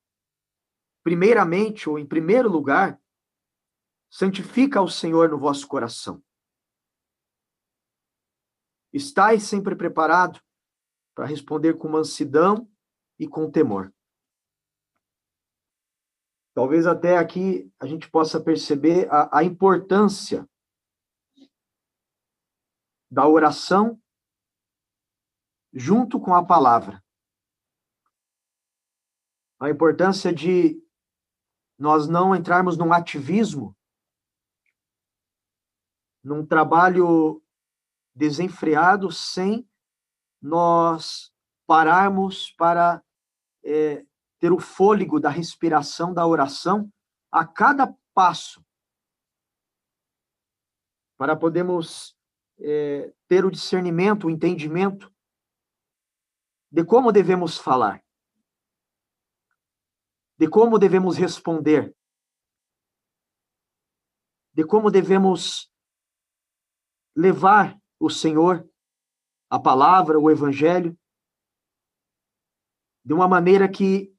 primeiramente 1.03 1.89
ou 1.89 1.99
em 1.99 2.05
primeiro 2.05 2.49
lugar, 2.49 3.01
santifica 4.09 4.81
o 4.81 4.87
Senhor 4.87 5.29
no 5.29 5.37
vosso 5.37 5.67
coração. 5.67 6.23
Estais 8.97 9.43
sempre 9.43 9.75
preparado 9.75 10.41
para 11.13 11.27
responder 11.27 11.75
com 11.77 11.87
mansidão 11.87 12.67
e 13.19 13.27
com 13.27 13.49
temor. 13.49 13.93
Talvez 16.55 16.87
até 16.87 17.15
aqui 17.15 17.71
a 17.79 17.85
gente 17.85 18.09
possa 18.09 18.41
perceber 18.41 19.07
a, 19.11 19.37
a 19.37 19.43
importância 19.43 20.49
da 23.09 23.27
oração 23.27 24.01
junto 25.71 26.19
com 26.19 26.33
a 26.33 26.43
palavra. 26.43 27.03
A 29.59 29.69
importância 29.69 30.33
de 30.33 30.83
nós 31.77 32.07
não 32.07 32.35
entrarmos 32.35 32.75
num 32.75 32.91
ativismo, 32.91 33.77
num 36.23 36.43
trabalho 36.43 37.43
desenfreado, 38.17 39.11
sem 39.11 39.69
nós 40.41 41.31
pararmos 41.67 42.51
para 42.51 43.03
é, 43.63 44.03
ter 44.39 44.51
o 44.51 44.59
fôlego 44.59 45.19
da 45.19 45.29
respiração, 45.29 46.13
da 46.13 46.25
oração, 46.25 46.91
a 47.31 47.45
cada 47.45 47.95
passo, 48.13 48.65
para 51.15 51.35
podermos 51.35 52.17
é, 52.59 53.13
ter 53.27 53.45
o 53.45 53.51
discernimento, 53.51 54.27
o 54.27 54.29
entendimento 54.31 55.13
de 56.71 56.83
como 56.83 57.11
devemos 57.11 57.57
falar, 57.57 58.03
de 60.37 60.49
como 60.49 60.79
devemos 60.79 61.17
responder, 61.17 61.95
de 64.53 64.65
como 64.65 64.89
devemos 64.89 65.71
levar 67.15 67.79
o 67.99 68.09
Senhor, 68.09 68.69
a 69.49 69.59
palavra, 69.59 70.19
o 70.19 70.29
Evangelho, 70.29 70.97
de 73.03 73.13
uma 73.13 73.27
maneira 73.27 73.69
que 73.69 74.13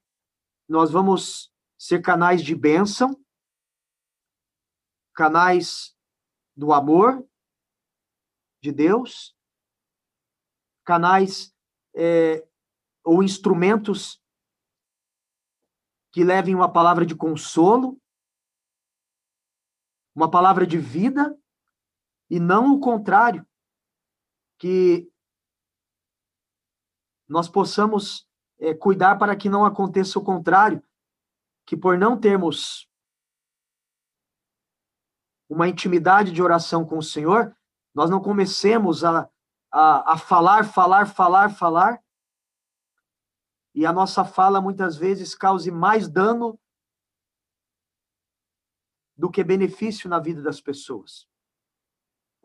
nós 0.69 0.91
vamos 0.91 1.53
ser 1.79 2.03
canais 2.03 2.43
de 2.43 2.55
bênção, 2.55 3.23
canais 5.15 5.97
do 6.57 6.73
amor, 6.73 7.27
de 8.61 8.73
Deus, 8.73 9.37
canais 10.85 11.55
é, 11.95 12.47
ou 13.05 13.23
instrumentos 13.23 14.23
que 16.11 16.25
levem 16.25 16.55
uma 16.55 16.73
palavra 16.73 17.05
de 17.05 17.15
consolo, 17.15 18.01
uma 20.15 20.31
palavra 20.31 20.67
de 20.67 20.79
vida, 20.79 21.39
e 22.31 22.41
não 22.41 22.75
o 22.75 22.81
contrário, 22.81 23.47
que 24.59 25.11
nós 27.29 27.49
possamos 27.49 28.29
é, 28.59 28.75
cuidar 28.75 29.17
para 29.17 29.37
que 29.37 29.49
não 29.49 29.65
aconteça 29.65 30.19
o 30.19 30.25
contrário, 30.25 30.83
que 31.67 31.77
por 31.77 31.97
não 31.97 32.19
termos 32.19 32.89
uma 35.49 35.69
intimidade 35.69 36.33
de 36.33 36.43
oração 36.43 36.85
com 36.85 36.99
o 36.99 37.03
Senhor, 37.03 37.57
nós 37.95 38.11
não 38.11 38.21
comecemos 38.21 39.05
a, 39.05 39.29
a, 39.71 40.13
a 40.13 40.19
falar, 40.19 40.65
falar, 40.65 41.07
falar, 41.07 41.51
falar, 41.51 42.03
e 43.75 43.87
a 43.87 43.93
nossa 43.93 44.25
fala 44.25 44.61
muitas 44.61 44.97
vezes 44.97 45.35
cause 45.35 45.71
mais 45.71 46.09
dano 46.09 46.59
do 49.17 49.31
que 49.31 49.45
benefício 49.45 50.09
na 50.09 50.19
vida 50.19 50.43
das 50.43 50.61
pessoas. 50.61 51.29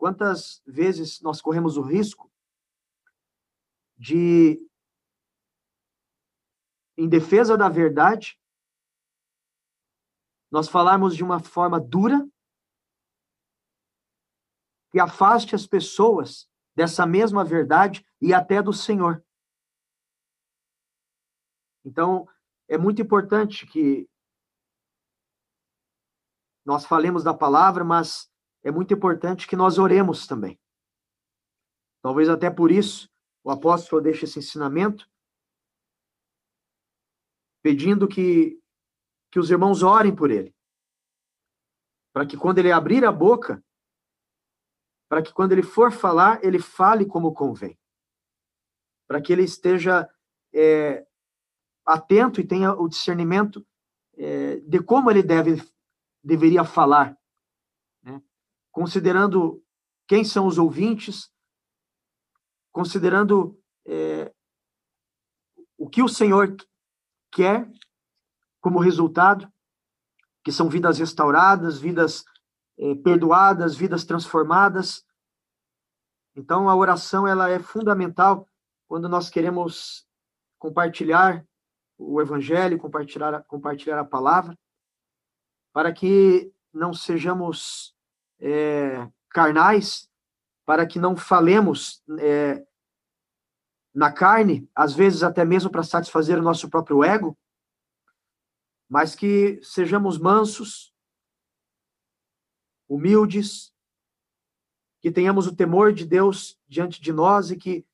Quantas 0.04 0.62
vezes 0.66 1.22
nós 1.22 1.40
corremos 1.40 1.78
o 1.78 1.80
risco 1.80 2.30
de, 3.96 4.60
em 6.94 7.08
defesa 7.08 7.56
da 7.56 7.70
verdade, 7.70 8.38
nós 10.50 10.68
falarmos 10.68 11.16
de 11.16 11.24
uma 11.24 11.40
forma 11.40 11.80
dura 11.80 12.22
que 14.90 15.00
afaste 15.00 15.54
as 15.54 15.66
pessoas 15.66 16.50
dessa 16.76 17.06
mesma 17.06 17.42
verdade 17.42 18.06
e 18.20 18.34
até 18.34 18.62
do 18.62 18.74
Senhor. 18.74 19.24
Então, 21.82 22.28
é 22.68 22.76
muito 22.76 23.00
importante 23.00 23.66
que 23.66 24.06
nós 26.62 26.84
falemos 26.84 27.24
da 27.24 27.32
palavra, 27.32 27.82
mas 27.82 28.30
é 28.64 28.70
muito 28.70 28.92
importante 28.94 29.46
que 29.46 29.54
nós 29.54 29.78
oremos 29.78 30.26
também. 30.26 30.58
Talvez 32.02 32.28
até 32.28 32.50
por 32.50 32.72
isso 32.72 33.08
o 33.44 33.50
apóstolo 33.50 34.02
deixe 34.02 34.24
esse 34.24 34.38
ensinamento, 34.38 35.08
pedindo 37.62 38.08
que, 38.08 38.58
que 39.30 39.38
os 39.38 39.50
irmãos 39.50 39.82
orem 39.82 40.14
por 40.14 40.30
ele, 40.30 40.54
para 42.12 42.26
que 42.26 42.36
quando 42.36 42.58
ele 42.58 42.72
abrir 42.72 43.04
a 43.04 43.12
boca, 43.12 43.62
para 45.08 45.22
que 45.22 45.32
quando 45.32 45.52
ele 45.52 45.62
for 45.62 45.92
falar, 45.92 46.42
ele 46.42 46.58
fale 46.58 47.06
como 47.06 47.34
convém. 47.34 47.78
para 49.06 49.20
que 49.20 49.32
ele 49.32 49.42
esteja 49.42 50.08
é, 50.52 51.06
atento 51.84 52.40
e 52.40 52.46
tenha 52.46 52.72
o 52.72 52.88
discernimento 52.88 53.64
é, 54.16 54.56
de 54.60 54.82
como 54.82 55.10
ele 55.10 55.22
deve 55.22 55.62
deveria 56.22 56.64
falar? 56.64 57.18
Considerando 58.74 59.62
quem 60.08 60.24
são 60.24 60.48
os 60.48 60.58
ouvintes, 60.58 61.30
considerando 62.72 63.56
é, 63.86 64.34
o 65.78 65.88
que 65.88 66.02
o 66.02 66.08
Senhor 66.08 66.56
quer 67.30 67.70
como 68.60 68.80
resultado, 68.80 69.50
que 70.42 70.50
são 70.50 70.68
vidas 70.68 70.98
restauradas, 70.98 71.78
vidas 71.78 72.24
é, 72.76 72.96
perdoadas, 72.96 73.76
vidas 73.76 74.04
transformadas. 74.04 75.06
Então, 76.34 76.68
a 76.68 76.74
oração 76.74 77.28
ela 77.28 77.48
é 77.48 77.60
fundamental 77.60 78.48
quando 78.88 79.08
nós 79.08 79.30
queremos 79.30 80.04
compartilhar 80.58 81.46
o 81.96 82.20
evangelho, 82.20 82.76
compartilhar, 82.76 83.40
compartilhar 83.44 84.00
a 84.00 84.04
palavra, 84.04 84.58
para 85.72 85.92
que 85.92 86.52
não 86.72 86.92
sejamos 86.92 87.93
é, 88.44 89.10
carnais, 89.30 90.10
para 90.66 90.86
que 90.86 90.98
não 90.98 91.16
falemos 91.16 92.02
é, 92.20 92.66
na 93.94 94.12
carne, 94.12 94.68
às 94.74 94.92
vezes 94.92 95.22
até 95.22 95.44
mesmo 95.46 95.70
para 95.70 95.82
satisfazer 95.82 96.38
o 96.38 96.42
nosso 96.42 96.68
próprio 96.68 97.02
ego, 97.02 97.38
mas 98.86 99.14
que 99.14 99.58
sejamos 99.62 100.18
mansos, 100.18 100.94
humildes, 102.86 103.72
que 105.00 105.10
tenhamos 105.10 105.46
o 105.46 105.56
temor 105.56 105.92
de 105.92 106.04
Deus 106.04 106.60
diante 106.68 107.00
de 107.00 107.12
nós 107.12 107.50
e 107.50 107.56
que 107.56 107.86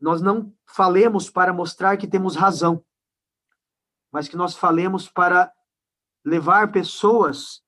nós 0.00 0.22
não 0.22 0.54
falemos 0.66 1.28
para 1.28 1.52
mostrar 1.52 1.96
que 1.96 2.06
temos 2.06 2.36
razão, 2.36 2.84
mas 4.12 4.28
que 4.28 4.36
nós 4.36 4.54
falemos 4.54 5.08
para 5.08 5.52
levar 6.24 6.70
pessoas 6.70 7.63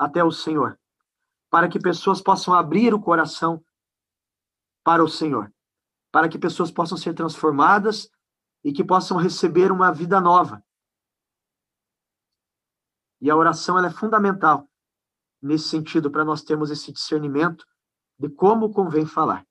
até 0.00 0.24
o 0.24 0.32
Senhor, 0.32 0.80
para 1.50 1.68
que 1.68 1.78
pessoas 1.78 2.22
possam 2.22 2.54
abrir 2.54 2.94
o 2.94 3.00
coração 3.02 3.62
para 4.82 5.04
o 5.04 5.08
Senhor, 5.08 5.52
para 6.10 6.26
que 6.26 6.38
pessoas 6.38 6.70
possam 6.70 6.96
ser 6.96 7.12
transformadas 7.12 8.10
e 8.64 8.72
que 8.72 8.82
possam 8.82 9.18
receber 9.18 9.70
uma 9.70 9.92
vida 9.92 10.18
nova. 10.18 10.64
E 13.20 13.30
a 13.30 13.36
oração 13.36 13.78
é 13.78 13.90
fundamental 13.90 14.66
nesse 15.42 15.68
sentido 15.68 16.10
para 16.10 16.24
nós 16.24 16.42
termos 16.42 16.70
esse 16.70 16.90
discernimento 16.90 17.66
de 18.18 18.30
como 18.30 18.72
convém 18.72 19.04
falar. 19.04 19.46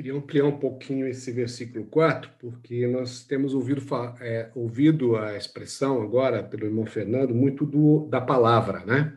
Queria 0.00 0.14
ampliar 0.14 0.46
um 0.46 0.58
pouquinho 0.58 1.06
esse 1.06 1.30
versículo 1.30 1.84
4, 1.84 2.30
porque 2.38 2.86
nós 2.86 3.22
temos 3.22 3.52
ouvido, 3.52 3.82
é, 4.18 4.50
ouvido 4.54 5.14
a 5.14 5.36
expressão 5.36 6.00
agora 6.00 6.42
pelo 6.42 6.64
irmão 6.64 6.86
Fernando 6.86 7.34
muito 7.34 7.66
do, 7.66 8.08
da 8.08 8.18
palavra, 8.18 8.82
né? 8.86 9.14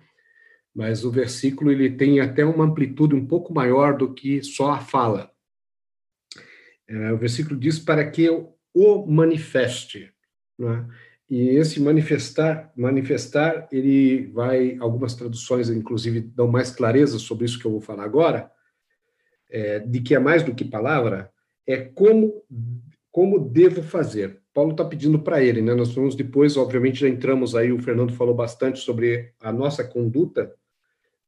Mas 0.76 1.06
o 1.06 1.10
versículo 1.10 1.72
ele 1.72 1.90
tem 1.90 2.20
até 2.20 2.44
uma 2.44 2.66
amplitude 2.66 3.16
um 3.16 3.26
pouco 3.26 3.54
maior 3.54 3.96
do 3.96 4.14
que 4.14 4.44
só 4.44 4.72
a 4.72 4.80
fala. 4.82 5.32
É, 6.86 7.14
o 7.14 7.18
versículo 7.18 7.58
diz 7.58 7.80
para 7.80 8.06
que 8.12 8.22
eu 8.22 8.54
o 8.74 9.08
manifeste, 9.08 10.12
né? 10.60 10.86
E 11.30 11.48
esse 11.48 11.80
manifestar, 11.80 12.74
manifestar, 12.76 13.70
ele 13.72 14.28
vai, 14.34 14.76
algumas 14.82 15.16
traduções, 15.16 15.70
inclusive, 15.70 16.20
dão 16.20 16.50
mais 16.50 16.72
clareza 16.72 17.20
sobre 17.20 17.46
isso 17.46 17.58
que 17.58 17.64
eu 17.64 17.72
vou 17.72 17.80
falar 17.80 18.04
agora, 18.04 18.52
é, 19.54 19.78
de 19.78 20.02
que 20.02 20.16
é 20.16 20.20
mais 20.20 20.42
do 20.42 20.56
que 20.56 20.66
palavra, 20.66 21.32
é 21.66 21.78
como, 21.78 22.44
como 23.12 23.40
devo 23.40 23.84
fazer. 23.84 24.42
Paulo 24.52 24.72
está 24.72 24.84
pedindo 24.84 25.20
para 25.20 25.44
ele, 25.44 25.62
né? 25.62 25.76
Nós 25.76 25.94
vamos 25.94 26.16
depois, 26.16 26.58
obviamente, 26.58 27.02
já 27.02 27.08
entramos 27.08 27.56
aí, 27.56 27.72
o 27.72 27.80
Fernando 27.80 28.14
falou 28.14 28.34
bastante 28.34 28.80
sobre 28.80 29.32
a 29.40 29.52
nossa 29.52 29.84
conduta, 29.84 30.54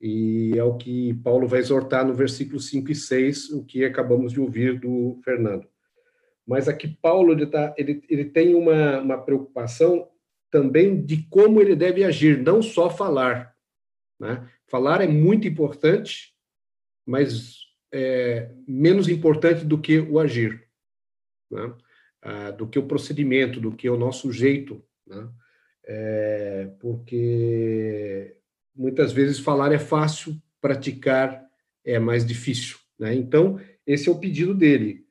e 0.02 0.54
é 0.58 0.64
o 0.64 0.76
que 0.76 1.14
Paulo 1.24 1.48
vai 1.48 1.60
exortar 1.60 2.06
no 2.06 2.14
versículo 2.14 2.60
5 2.60 2.92
e 2.92 2.96
6, 2.96 3.52
o 3.52 3.64
que 3.64 3.86
acabamos 3.86 4.34
de 4.34 4.42
ouvir 4.42 4.80
do 4.80 5.20
Fernando. 5.24 5.68
Mas 6.46 6.68
aqui 6.68 6.88
Paulo 6.88 7.32
ele, 7.32 7.46
tá, 7.46 7.74
ele, 7.78 8.04
ele 8.10 8.26
tem 8.26 8.54
uma, 8.54 9.00
uma 9.00 9.18
preocupação 9.18 10.08
também 10.52 11.04
de 11.04 11.24
como 11.30 11.62
ele 11.62 11.76
deve 11.76 12.04
agir, 12.04 12.38
não 12.38 12.62
só 12.62 12.90
falar. 12.90 13.56
Né? 14.20 14.48
Falar 14.68 15.02
é 15.02 15.08
muito 15.08 15.48
importante, 15.48 16.36
mas 17.06 17.65
é, 17.98 18.52
menos 18.68 19.08
importante 19.08 19.64
do 19.64 19.80
que 19.80 20.00
o 20.00 20.20
agir, 20.20 20.68
né? 21.50 21.74
ah, 22.22 22.52
do 22.52 22.68
que 22.68 22.78
o 22.78 22.86
procedimento, 22.86 23.62
do 23.62 23.72
que 23.72 23.90
o 23.90 23.96
nosso 23.96 24.34
jeito, 24.34 24.84
né? 25.08 25.30
é, 25.86 26.72
porque 26.82 28.36
muitas 28.76 29.14
vezes 29.14 29.40
falar 29.40 29.72
é 29.72 29.80
fácil, 29.80 30.36
praticar 30.60 31.42
é 31.86 31.98
mais 31.98 32.26
difícil. 32.26 32.78
Né? 33.00 33.16
Então, 33.16 33.62
esse 33.88 34.10
é 34.10 34.12
o 34.12 34.20
pedido 34.20 34.54
dele, 34.54 35.06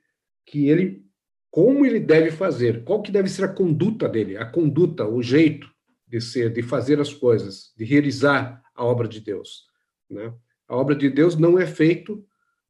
que 0.44 0.68
ele, 0.68 1.06
como 1.50 1.86
ele 1.86 2.00
deve 2.00 2.30
fazer, 2.32 2.84
qual 2.84 3.00
que 3.00 3.10
deve 3.10 3.30
ser 3.30 3.44
a 3.44 3.54
conduta 3.54 4.06
dele, 4.06 4.36
a 4.36 4.44
conduta, 4.44 5.08
o 5.08 5.22
jeito 5.22 5.72
de 6.06 6.20
ser, 6.20 6.52
de 6.52 6.60
fazer 6.60 7.00
as 7.00 7.14
coisas, 7.14 7.72
de 7.78 7.84
realizar 7.86 8.62
a 8.74 8.84
obra 8.84 9.08
de 9.08 9.20
Deus. 9.20 9.64
Né? 10.10 10.34
A 10.68 10.76
obra 10.76 10.94
de 10.94 11.08
Deus 11.08 11.34
não 11.34 11.58
é 11.58 11.66
feito 11.66 12.22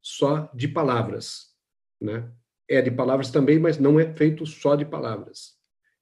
só 0.04 0.50
de 0.54 0.68
palavras, 0.68 1.46
né? 1.98 2.30
É 2.68 2.82
de 2.82 2.90
palavras 2.90 3.30
também, 3.30 3.58
mas 3.58 3.78
não 3.78 3.98
é 3.98 4.14
feito 4.14 4.44
só 4.44 4.76
de 4.76 4.84
palavras. 4.84 5.54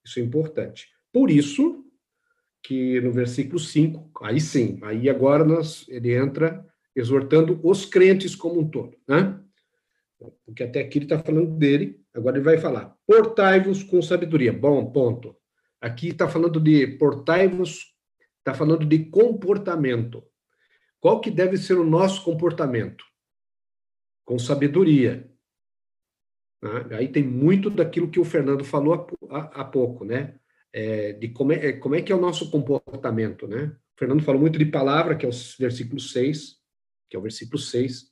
Isso 0.05 0.19
é 0.19 0.23
importante. 0.23 0.89
Por 1.13 1.31
isso 1.31 1.85
que 2.65 3.01
no 3.01 3.13
versículo 3.13 3.61
5, 3.61 4.11
aí 4.23 4.41
sim, 4.41 4.81
aí 4.83 5.09
agora 5.09 5.45
nós, 5.45 5.87
ele 5.89 6.13
entra 6.15 6.67
exortando 6.97 7.61
os 7.63 7.85
crentes 7.85 8.35
como 8.35 8.61
um 8.61 8.69
todo, 8.69 8.97
né? 9.09 9.41
Porque 10.45 10.65
até 10.65 10.81
aqui 10.81 10.99
ele 10.99 11.05
está 11.05 11.21
falando 11.21 11.57
dele, 11.57 12.01
agora 12.13 12.37
ele 12.37 12.45
vai 12.45 12.59
falar, 12.59 12.97
portai-vos 13.07 13.85
com 13.85 14.03
sabedoria. 14.03 14.53
Bom, 14.53 14.85
ponto. 14.91 15.37
Aqui 15.81 16.09
está 16.09 16.29
falando 16.29 16.61
de 16.61 16.87
portai-vos, 16.87 17.95
está 18.39 18.53
falando 18.53 18.85
de 18.85 19.05
comportamento. 19.07 20.25
Qual 21.01 21.21
que 21.21 21.31
deve 21.31 21.57
ser 21.57 21.75
o 21.75 21.85
nosso 21.85 22.23
comportamento? 22.25 23.05
Com 24.25 24.39
sabedoria. 24.39 25.29
Né? 26.63 26.97
Aí 26.97 27.09
tem 27.09 27.23
muito 27.23 27.69
daquilo 27.69 28.11
que 28.11 28.21
o 28.21 28.25
Fernando 28.25 28.65
falou 28.65 29.07
há, 29.31 29.65
pouco, 29.65 30.05
né? 30.05 30.37
É, 30.73 31.13
de 31.13 31.29
como 31.29 31.53
é, 31.53 31.73
como 31.73 31.95
é 31.95 32.01
que 32.01 32.13
é 32.13 32.15
o 32.15 32.21
nosso 32.21 32.51
comportamento, 32.51 33.47
né? 33.47 33.77
O 33.95 33.99
Fernando 33.99 34.23
falou 34.23 34.41
muito 34.41 34.59
de 34.59 34.65
palavra, 34.65 35.15
que 35.15 35.27
é 35.27 35.29
o 35.29 35.33
versículo 35.59 36.01
6, 36.01 36.57
que 37.11 37.17
é 37.17 37.19
o 37.19 37.23
versículo 37.23 37.59
6. 37.59 38.11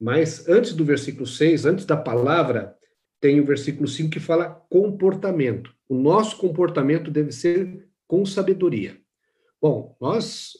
Mas 0.00 0.48
antes 0.48 0.74
do 0.74 0.84
versículo 0.84 1.26
6, 1.26 1.66
antes 1.66 1.84
da 1.84 1.96
palavra, 1.96 2.76
tem 3.20 3.40
o 3.40 3.46
versículo 3.46 3.88
5 3.88 4.10
que 4.10 4.20
fala 4.20 4.50
comportamento. 4.68 5.74
O 5.88 5.96
nosso 5.96 6.36
comportamento 6.36 7.10
deve 7.10 7.32
ser 7.32 7.88
com 8.06 8.26
sabedoria. 8.26 9.00
Bom, 9.60 9.96
nós 10.00 10.54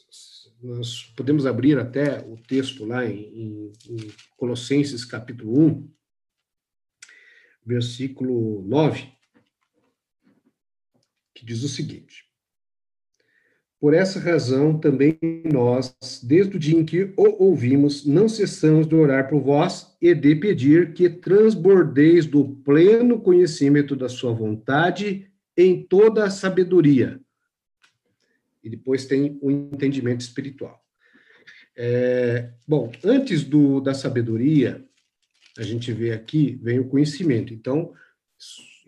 nós 0.63 1.11
podemos 1.17 1.45
abrir 1.45 1.77
até 1.77 2.21
o 2.21 2.37
texto 2.37 2.85
lá 2.85 3.05
em, 3.05 3.71
em, 3.89 4.11
Colossenses 4.37 5.03
capítulo 5.03 5.59
1, 5.59 5.89
versículo 7.65 8.61
9, 8.61 9.09
que 11.35 11.45
diz 11.45 11.63
o 11.63 11.67
seguinte: 11.67 12.25
Por 13.77 13.93
essa 13.93 14.21
razão 14.21 14.79
também 14.79 15.19
nós, 15.51 15.93
desde 16.23 16.55
o 16.55 16.59
dia 16.59 16.79
em 16.79 16.85
que 16.85 17.13
o 17.17 17.43
ouvimos, 17.43 18.05
não 18.05 18.29
cessamos 18.29 18.87
de 18.87 18.95
orar 18.95 19.29
por 19.29 19.41
vós 19.41 19.93
e 20.01 20.15
de 20.15 20.33
pedir 20.33 20.93
que 20.93 21.09
transbordeis 21.09 22.25
do 22.25 22.55
pleno 22.63 23.19
conhecimento 23.19 23.97
da 23.97 24.07
sua 24.07 24.33
vontade 24.33 25.29
em 25.57 25.83
toda 25.83 26.23
a 26.23 26.31
sabedoria 26.31 27.21
e 28.63 28.69
depois 28.69 29.05
tem 29.05 29.37
o 29.41 29.51
entendimento 29.51 30.21
espiritual. 30.21 30.81
É, 31.75 32.51
bom, 32.67 32.91
antes 33.03 33.43
do, 33.43 33.81
da 33.81 33.93
sabedoria, 33.93 34.85
a 35.57 35.63
gente 35.63 35.91
vê 35.91 36.11
aqui, 36.11 36.59
vem 36.61 36.79
o 36.79 36.87
conhecimento. 36.87 37.53
Então, 37.53 37.93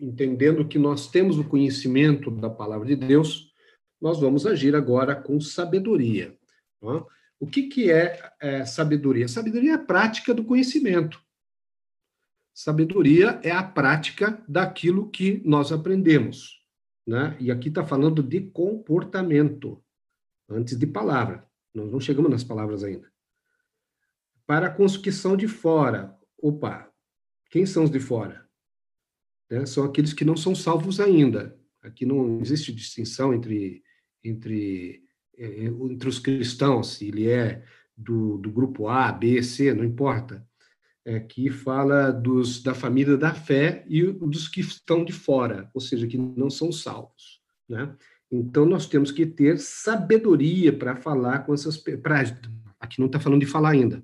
entendendo 0.00 0.66
que 0.66 0.78
nós 0.78 1.10
temos 1.10 1.38
o 1.38 1.44
conhecimento 1.44 2.30
da 2.30 2.50
palavra 2.50 2.86
de 2.86 2.96
Deus, 2.96 3.52
nós 4.00 4.20
vamos 4.20 4.46
agir 4.46 4.74
agora 4.74 5.14
com 5.14 5.40
sabedoria. 5.40 6.36
Tá? 6.80 7.04
O 7.38 7.46
que, 7.46 7.64
que 7.64 7.90
é, 7.90 8.18
é 8.40 8.64
sabedoria? 8.64 9.28
Sabedoria 9.28 9.72
é 9.72 9.74
a 9.74 9.78
prática 9.78 10.32
do 10.32 10.44
conhecimento. 10.44 11.20
Sabedoria 12.54 13.38
é 13.42 13.50
a 13.50 13.62
prática 13.62 14.42
daquilo 14.48 15.10
que 15.10 15.42
nós 15.44 15.70
aprendemos. 15.70 16.55
Né? 17.06 17.36
E 17.38 17.50
aqui 17.50 17.68
está 17.68 17.86
falando 17.86 18.22
de 18.22 18.40
comportamento, 18.40 19.82
antes 20.48 20.76
de 20.76 20.86
palavra. 20.86 21.46
Nós 21.72 21.90
não 21.92 22.00
chegamos 22.00 22.30
nas 22.30 22.42
palavras 22.42 22.82
ainda. 22.82 23.10
para 24.46 24.74
que 25.02 25.12
são 25.12 25.36
de 25.36 25.48
fora. 25.48 26.16
Opa, 26.38 26.92
quem 27.50 27.66
são 27.66 27.84
os 27.84 27.90
de 27.90 28.00
fora? 28.00 28.48
Né? 29.50 29.66
São 29.66 29.84
aqueles 29.84 30.12
que 30.12 30.24
não 30.24 30.36
são 30.36 30.54
salvos 30.54 31.00
ainda. 31.00 31.58
Aqui 31.82 32.04
não 32.04 32.40
existe 32.40 32.72
distinção 32.72 33.32
entre, 33.32 33.82
entre, 34.22 35.04
eh, 35.36 35.64
entre 35.64 36.08
os 36.08 36.18
cristãos, 36.18 36.94
se 36.94 37.08
ele 37.08 37.28
é 37.28 37.64
do, 37.96 38.38
do 38.38 38.50
grupo 38.50 38.88
A, 38.88 39.10
B, 39.12 39.42
C, 39.42 39.72
não 39.72 39.84
importa. 39.84 40.45
É, 41.08 41.20
que 41.20 41.48
fala 41.50 42.10
dos, 42.10 42.60
da 42.60 42.74
família 42.74 43.16
da 43.16 43.32
fé 43.32 43.84
e 43.88 44.02
dos 44.02 44.48
que 44.48 44.60
estão 44.60 45.04
de 45.04 45.12
fora, 45.12 45.70
ou 45.72 45.80
seja, 45.80 46.04
que 46.04 46.18
não 46.18 46.50
são 46.50 46.72
salvos. 46.72 47.40
Né? 47.68 47.94
Então, 48.28 48.66
nós 48.66 48.88
temos 48.88 49.12
que 49.12 49.24
ter 49.24 49.56
sabedoria 49.58 50.76
para 50.76 50.96
falar 50.96 51.46
com 51.46 51.54
essas. 51.54 51.76
Pra, 51.76 52.24
aqui 52.80 52.98
não 52.98 53.06
está 53.06 53.20
falando 53.20 53.40
de 53.40 53.46
falar 53.46 53.70
ainda, 53.70 54.02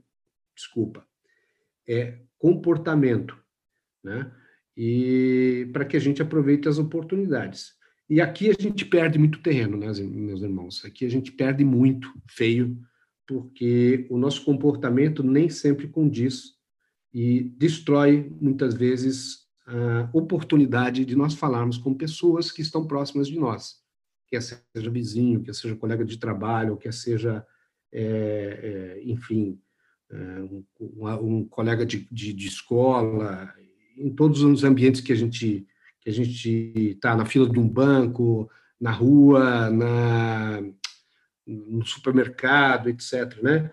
desculpa. 0.55 1.05
É 1.88 2.20
comportamento, 2.38 3.36
né? 4.03 4.30
E 4.76 5.68
para 5.72 5.84
que 5.84 5.96
a 5.96 6.00
gente 6.00 6.22
aproveite 6.22 6.68
as 6.68 6.78
oportunidades. 6.78 7.74
E 8.09 8.20
aqui 8.20 8.50
a 8.50 8.55
gente 8.62 8.84
perde 8.84 9.18
muito 9.18 9.42
terreno, 9.42 9.76
né, 9.76 9.86
meus 10.05 10.42
irmãos? 10.42 10.84
Aqui 10.84 11.05
a 11.05 11.09
gente 11.09 11.32
perde 11.32 11.64
muito, 11.64 12.12
feio, 12.28 12.78
porque 13.26 14.07
o 14.11 14.18
nosso 14.18 14.44
comportamento 14.44 15.22
nem 15.22 15.48
sempre 15.48 15.88
condiz 15.88 16.55
e 17.12 17.42
destrói, 17.42 18.32
muitas 18.40 18.74
vezes, 18.74 19.46
a 19.66 20.08
oportunidade 20.12 21.04
de 21.04 21.14
nós 21.14 21.34
falarmos 21.34 21.78
com 21.78 21.94
pessoas 21.94 22.50
que 22.50 22.62
estão 22.62 22.86
próximas 22.86 23.28
de 23.28 23.38
nós 23.38 23.82
quer 24.32 24.40
seja 24.40 24.90
vizinho, 24.90 25.42
quer 25.42 25.54
seja 25.54 25.76
colega 25.76 26.04
de 26.06 26.16
trabalho, 26.16 26.78
quer 26.78 26.94
seja, 26.94 27.46
é, 27.92 28.96
é, 28.98 29.02
enfim, 29.04 29.60
é, 30.10 30.16
um, 30.40 30.64
um, 31.20 31.44
colega 31.44 31.84
de, 31.84 32.08
de, 32.10 32.32
de, 32.32 32.46
escola, 32.48 33.52
em 33.98 34.10
todos 34.14 34.42
os 34.42 34.64
ambientes 34.64 35.02
que 35.02 35.12
a 35.12 35.16
gente 35.16 35.66
que 36.00 36.10
a 36.10 36.12
gente 36.12 36.50
está 36.96 37.14
na 37.14 37.24
fila 37.24 37.48
de 37.48 37.60
um 37.60 37.68
banco, 37.68 38.50
na 38.80 38.90
rua, 38.90 39.70
na 39.70 40.60
no 41.46 41.86
supermercado, 41.86 42.88
etc. 42.88 43.40
Né? 43.40 43.70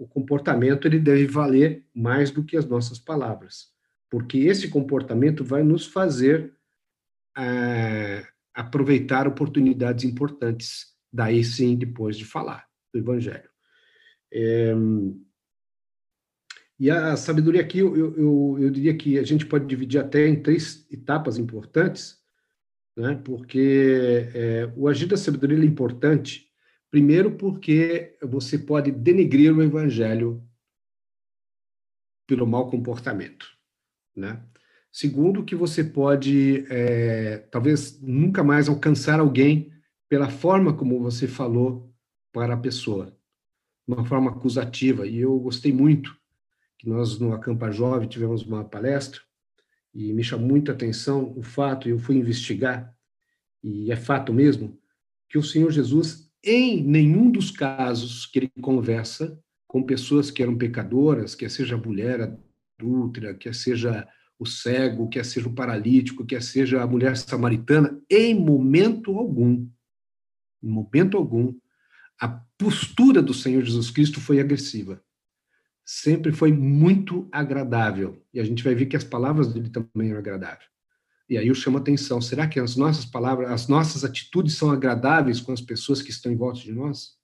O 0.00 0.08
comportamento 0.08 0.88
ele 0.88 0.98
deve 0.98 1.26
valer 1.26 1.84
mais 1.94 2.30
do 2.30 2.42
que 2.42 2.56
as 2.56 2.64
nossas 2.64 2.98
palavras, 2.98 3.68
porque 4.08 4.38
esse 4.38 4.68
comportamento 4.68 5.44
vai 5.44 5.62
nos 5.62 5.86
fazer 5.86 6.54
é, 7.36 8.26
aproveitar 8.54 9.28
oportunidades 9.28 10.04
importantes, 10.04 10.86
daí 11.12 11.44
sim, 11.44 11.76
depois 11.76 12.16
de 12.16 12.24
falar 12.24 12.66
do 12.90 12.98
Evangelho. 12.98 13.50
É, 14.32 14.74
e 16.78 16.90
a 16.90 17.14
sabedoria 17.14 17.60
aqui, 17.60 17.80
eu, 17.80 17.94
eu, 17.94 18.56
eu 18.58 18.70
diria 18.70 18.96
que 18.96 19.18
a 19.18 19.22
gente 19.22 19.44
pode 19.44 19.66
dividir 19.66 20.00
até 20.00 20.26
em 20.26 20.42
três 20.42 20.90
etapas 20.90 21.36
importantes, 21.36 22.16
né? 22.96 23.20
porque 23.22 24.30
é, 24.34 24.72
o 24.74 24.88
agir 24.88 25.04
da 25.04 25.18
sabedoria 25.18 25.58
é 25.58 25.64
importante, 25.64 26.49
primeiro 26.90 27.32
porque 27.32 28.16
você 28.22 28.58
pode 28.58 28.90
denegrir 28.90 29.54
o 29.54 29.62
Evangelho 29.62 30.42
pelo 32.26 32.46
mau 32.46 32.70
comportamento, 32.70 33.46
né? 34.14 34.44
Segundo, 34.92 35.44
que 35.44 35.54
você 35.54 35.84
pode, 35.84 36.66
é, 36.68 37.38
talvez, 37.50 38.00
nunca 38.00 38.42
mais 38.42 38.68
alcançar 38.68 39.20
alguém 39.20 39.72
pela 40.08 40.28
forma 40.28 40.76
como 40.76 41.00
você 41.00 41.28
falou 41.28 41.94
para 42.32 42.54
a 42.54 42.56
pessoa, 42.56 43.16
uma 43.86 44.04
forma 44.04 44.32
acusativa. 44.32 45.06
E 45.06 45.18
eu 45.18 45.38
gostei 45.38 45.72
muito 45.72 46.16
que 46.76 46.88
nós, 46.88 47.20
no 47.20 47.32
Acampa 47.32 47.70
Jovem, 47.70 48.08
tivemos 48.08 48.42
uma 48.42 48.64
palestra 48.64 49.20
e 49.94 50.12
me 50.12 50.24
chamou 50.24 50.48
muita 50.48 50.72
atenção 50.72 51.32
o 51.36 51.42
fato, 51.42 51.88
e 51.88 51.92
eu 51.92 51.98
fui 51.98 52.16
investigar, 52.16 52.92
e 53.62 53.92
é 53.92 53.96
fato 53.96 54.32
mesmo, 54.32 54.78
que 55.28 55.36
o 55.36 55.42
Senhor 55.42 55.70
Jesus, 55.70 56.29
em 56.42 56.82
nenhum 56.82 57.30
dos 57.30 57.50
casos 57.50 58.26
que 58.26 58.38
ele 58.38 58.52
conversa 58.60 59.38
com 59.66 59.82
pessoas 59.82 60.30
que 60.30 60.42
eram 60.42 60.56
pecadoras, 60.56 61.34
quer 61.34 61.50
seja 61.50 61.76
mulher 61.76 62.36
adúltera, 62.78 63.34
quer 63.34 63.54
seja 63.54 64.08
o 64.38 64.46
cego, 64.46 65.08
quer 65.08 65.24
seja 65.24 65.48
o 65.48 65.54
paralítico, 65.54 66.24
quer 66.24 66.42
seja 66.42 66.82
a 66.82 66.86
mulher 66.86 67.16
samaritana, 67.16 68.00
em 68.10 68.34
momento 68.34 69.16
algum, 69.16 69.68
em 70.62 70.68
momento 70.68 71.16
algum, 71.16 71.54
a 72.18 72.28
postura 72.58 73.22
do 73.22 73.34
Senhor 73.34 73.62
Jesus 73.62 73.90
Cristo 73.90 74.20
foi 74.20 74.40
agressiva. 74.40 75.02
Sempre 75.84 76.32
foi 76.32 76.52
muito 76.52 77.28
agradável. 77.32 78.24
E 78.32 78.40
a 78.40 78.44
gente 78.44 78.62
vai 78.62 78.74
ver 78.74 78.86
que 78.86 78.96
as 78.96 79.04
palavras 79.04 79.52
dele 79.52 79.70
também 79.70 80.10
eram 80.10 80.18
agradáveis. 80.18 80.68
E 81.30 81.38
aí 81.38 81.46
eu 81.46 81.54
chamo 81.54 81.78
a 81.78 81.80
atenção: 81.80 82.20
será 82.20 82.48
que 82.48 82.58
as 82.58 82.74
nossas 82.74 83.04
palavras, 83.06 83.50
as 83.52 83.68
nossas 83.68 84.04
atitudes 84.04 84.54
são 84.56 84.72
agradáveis 84.72 85.40
com 85.40 85.52
as 85.52 85.60
pessoas 85.60 86.02
que 86.02 86.10
estão 86.10 86.32
em 86.32 86.36
volta 86.36 86.58
de 86.58 86.72
nós? 86.72 87.16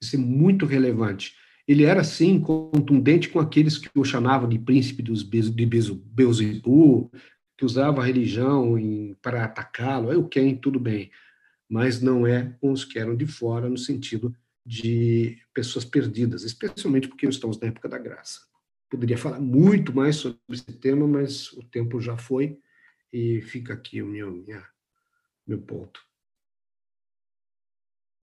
Isso 0.00 0.14
é 0.14 0.18
muito 0.18 0.64
relevante. 0.64 1.34
Ele 1.66 1.82
era, 1.82 2.04
sim, 2.04 2.40
contundente 2.40 3.28
com 3.28 3.40
aqueles 3.40 3.76
que 3.76 3.90
o 3.94 4.04
chamavam 4.04 4.48
de 4.48 4.58
príncipe 4.58 5.02
dos 5.02 5.28
de 5.28 5.66
Beuzebu, 5.66 7.10
que 7.58 7.64
usava 7.64 8.00
a 8.00 8.04
religião 8.04 8.78
em, 8.78 9.14
para 9.20 9.44
atacá-lo. 9.44 10.12
Eu 10.12 10.26
quem, 10.26 10.56
tudo 10.56 10.78
bem. 10.78 11.10
Mas 11.68 12.00
não 12.00 12.26
é 12.26 12.56
com 12.60 12.70
os 12.70 12.84
que 12.84 12.98
eram 12.98 13.16
de 13.16 13.26
fora, 13.26 13.68
no 13.68 13.76
sentido 13.76 14.34
de 14.64 15.36
pessoas 15.52 15.84
perdidas, 15.84 16.44
especialmente 16.44 17.08
porque 17.08 17.26
estamos 17.26 17.58
na 17.58 17.68
época 17.68 17.88
da 17.88 17.98
graça. 17.98 18.47
Poderia 18.88 19.18
falar 19.18 19.40
muito 19.40 19.94
mais 19.94 20.16
sobre 20.16 20.38
esse 20.50 20.72
tema, 20.72 21.06
mas 21.06 21.52
o 21.52 21.62
tempo 21.62 22.00
já 22.00 22.16
foi 22.16 22.58
e 23.12 23.40
fica 23.42 23.74
aqui 23.74 24.02
o 24.02 24.06
meu, 24.06 24.30
minha, 24.30 24.66
meu 25.46 25.60
ponto. 25.60 26.07